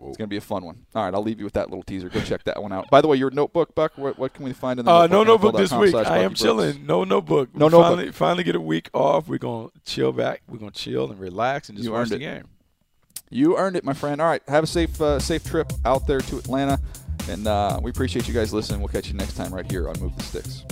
It's 0.00 0.16
going 0.16 0.28
to 0.28 0.32
be 0.32 0.36
a 0.36 0.40
fun 0.40 0.64
one. 0.64 0.86
All 0.94 1.04
right, 1.04 1.12
I'll 1.12 1.24
leave 1.24 1.38
you 1.40 1.44
with 1.44 1.54
that 1.54 1.70
little 1.70 1.82
teaser. 1.82 2.08
Go 2.08 2.20
check 2.20 2.44
that 2.44 2.62
one 2.62 2.72
out. 2.72 2.88
By 2.88 3.00
the 3.00 3.08
way, 3.08 3.16
your 3.16 3.32
notebook, 3.32 3.74
Buck, 3.74 3.98
what, 3.98 4.16
what 4.16 4.32
can 4.32 4.44
we 4.44 4.52
find 4.52 4.78
in 4.78 4.86
the 4.86 4.92
Uh, 4.92 5.00
notebook? 5.08 5.10
no 5.10 5.24
notebook 5.24 5.56
this 5.56 5.72
week. 5.72 5.92
I 5.92 6.18
am 6.18 6.34
chilling. 6.34 6.86
No 6.86 7.02
notebook. 7.02 7.52
No 7.52 7.66
We 7.66 7.72
notebook. 7.72 7.82
Finally, 7.96 8.12
finally 8.12 8.44
get 8.44 8.54
a 8.54 8.60
week 8.60 8.90
off. 8.94 9.26
We're 9.26 9.38
gonna 9.38 9.70
chill 9.84 10.12
back. 10.12 10.42
We're 10.48 10.58
gonna 10.58 10.70
chill 10.70 11.10
and 11.10 11.18
relax 11.18 11.68
and 11.68 11.76
just 11.76 11.84
You 11.86 11.92
watch 11.92 12.10
the 12.10 12.14
it. 12.14 12.20
game. 12.20 12.44
You 13.28 13.56
earned 13.58 13.74
it, 13.74 13.82
my 13.82 13.92
friend. 13.92 14.20
All 14.20 14.28
right, 14.28 14.40
have 14.46 14.62
a 14.62 14.66
safe 14.68 15.00
uh, 15.02 15.18
safe 15.18 15.42
trip 15.44 15.72
out 15.84 16.06
there 16.06 16.20
to 16.20 16.38
Atlanta, 16.38 16.78
and 17.28 17.48
uh, 17.48 17.80
we 17.82 17.90
appreciate 17.90 18.28
you 18.28 18.34
guys 18.34 18.54
listening. 18.54 18.78
We'll 18.78 18.88
catch 18.88 19.08
you 19.08 19.14
next 19.14 19.34
time 19.34 19.52
right 19.52 19.68
here 19.68 19.88
on 19.88 19.98
Move 19.98 20.16
the 20.16 20.22
Sticks. 20.22 20.62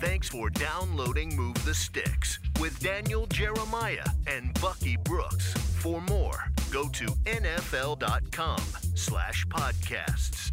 Thanks 0.00 0.28
for 0.28 0.50
downloading 0.50 1.34
Move 1.34 1.64
the 1.64 1.74
Sticks 1.74 2.38
with 2.60 2.78
Daniel 2.80 3.26
Jeremiah 3.28 4.04
and 4.26 4.52
Bucky 4.60 4.98
Brooks. 4.98 5.54
For 5.54 6.02
more, 6.02 6.52
go 6.70 6.86
to 6.88 7.06
nfl.com 7.24 8.60
slash 8.94 9.46
podcasts. 9.46 10.52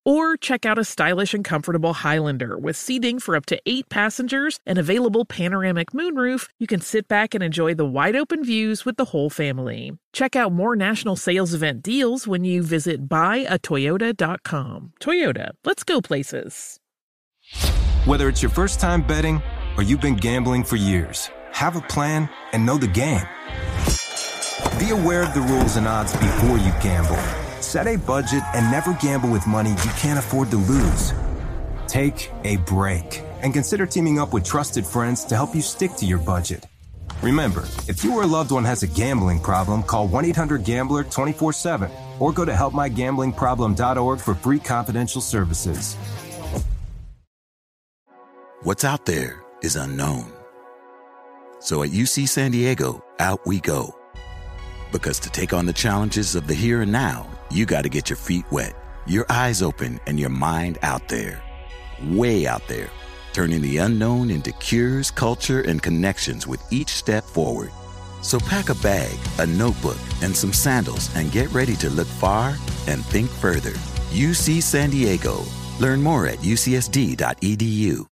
Or 0.03 0.35
check 0.35 0.65
out 0.65 0.79
a 0.79 0.83
stylish 0.83 1.33
and 1.33 1.45
comfortable 1.45 1.93
Highlander 1.93 2.57
with 2.57 2.75
seating 2.75 3.19
for 3.19 3.35
up 3.35 3.45
to 3.47 3.61
eight 3.67 3.87
passengers 3.89 4.59
and 4.65 4.79
available 4.79 5.25
panoramic 5.25 5.91
moonroof. 5.91 6.47
You 6.57 6.65
can 6.65 6.81
sit 6.81 7.07
back 7.07 7.35
and 7.35 7.43
enjoy 7.43 7.75
the 7.75 7.85
wide 7.85 8.15
open 8.15 8.43
views 8.43 8.83
with 8.83 8.97
the 8.97 9.05
whole 9.05 9.29
family. 9.29 9.91
Check 10.11 10.35
out 10.35 10.51
more 10.53 10.75
national 10.75 11.17
sales 11.17 11.53
event 11.53 11.83
deals 11.83 12.27
when 12.27 12.43
you 12.43 12.63
visit 12.63 13.07
buyatoyota.com. 13.07 14.93
Toyota, 14.99 15.51
let's 15.65 15.83
go 15.83 16.01
places. 16.01 16.79
Whether 18.05 18.27
it's 18.27 18.41
your 18.41 18.51
first 18.51 18.79
time 18.79 19.03
betting 19.03 19.41
or 19.77 19.83
you've 19.83 20.01
been 20.01 20.15
gambling 20.15 20.63
for 20.63 20.77
years, 20.77 21.29
have 21.51 21.75
a 21.75 21.81
plan 21.81 22.27
and 22.53 22.65
know 22.65 22.77
the 22.77 22.87
game. 22.87 23.27
Be 24.79 24.89
aware 24.89 25.21
of 25.21 25.35
the 25.35 25.45
rules 25.47 25.75
and 25.75 25.87
odds 25.87 26.13
before 26.13 26.57
you 26.57 26.71
gamble. 26.81 27.19
Set 27.61 27.87
a 27.87 27.95
budget 27.95 28.43
and 28.53 28.69
never 28.71 28.93
gamble 28.95 29.29
with 29.29 29.45
money 29.47 29.69
you 29.69 29.91
can't 29.97 30.19
afford 30.19 30.49
to 30.49 30.57
lose. 30.57 31.13
Take 31.87 32.31
a 32.43 32.57
break 32.57 33.21
and 33.41 33.53
consider 33.53 33.85
teaming 33.85 34.19
up 34.19 34.33
with 34.33 34.43
trusted 34.43 34.85
friends 34.85 35.23
to 35.25 35.35
help 35.35 35.55
you 35.55 35.61
stick 35.61 35.93
to 35.95 36.05
your 36.05 36.17
budget. 36.19 36.65
Remember, 37.21 37.63
if 37.87 38.03
you 38.03 38.13
or 38.13 38.23
a 38.23 38.27
loved 38.27 38.51
one 38.51 38.65
has 38.65 38.81
a 38.81 38.87
gambling 38.87 39.39
problem, 39.39 39.83
call 39.83 40.07
1 40.07 40.25
800 40.25 40.63
Gambler 40.63 41.03
24 41.03 41.53
7 41.53 41.91
or 42.19 42.33
go 42.33 42.45
to 42.45 42.51
helpmygamblingproblem.org 42.51 44.19
for 44.19 44.33
free 44.35 44.59
confidential 44.59 45.21
services. 45.21 45.95
What's 48.63 48.83
out 48.83 49.05
there 49.05 49.43
is 49.61 49.75
unknown. 49.75 50.31
So 51.59 51.83
at 51.83 51.89
UC 51.89 52.27
San 52.27 52.51
Diego, 52.51 53.03
out 53.19 53.45
we 53.45 53.59
go. 53.59 53.95
Because 54.91 55.19
to 55.19 55.29
take 55.29 55.53
on 55.53 55.67
the 55.67 55.73
challenges 55.73 56.35
of 56.35 56.47
the 56.47 56.55
here 56.55 56.81
and 56.81 56.91
now, 56.91 57.27
you 57.51 57.65
got 57.65 57.83
to 57.83 57.89
get 57.89 58.09
your 58.09 58.17
feet 58.17 58.45
wet, 58.51 58.75
your 59.05 59.25
eyes 59.29 59.61
open, 59.61 59.99
and 60.07 60.19
your 60.19 60.29
mind 60.29 60.77
out 60.81 61.07
there. 61.07 61.43
Way 62.03 62.47
out 62.47 62.67
there 62.67 62.89
turning 63.33 63.61
the 63.61 63.77
unknown 63.77 64.29
into 64.29 64.51
cures, 64.53 65.11
culture, 65.11 65.61
and 65.61 65.81
connections 65.81 66.47
with 66.47 66.61
each 66.71 66.89
step 66.89 67.23
forward. 67.23 67.71
So 68.21 68.39
pack 68.39 68.69
a 68.69 68.75
bag, 68.75 69.17
a 69.39 69.45
notebook, 69.45 69.97
and 70.21 70.35
some 70.35 70.53
sandals 70.53 71.13
and 71.15 71.31
get 71.31 71.51
ready 71.51 71.75
to 71.77 71.89
look 71.89 72.07
far 72.07 72.55
and 72.87 73.03
think 73.05 73.29
further. 73.29 73.71
UC 74.11 74.61
San 74.61 74.89
Diego. 74.91 75.43
Learn 75.79 76.01
more 76.01 76.27
at 76.27 76.39
ucsd.edu. 76.39 78.07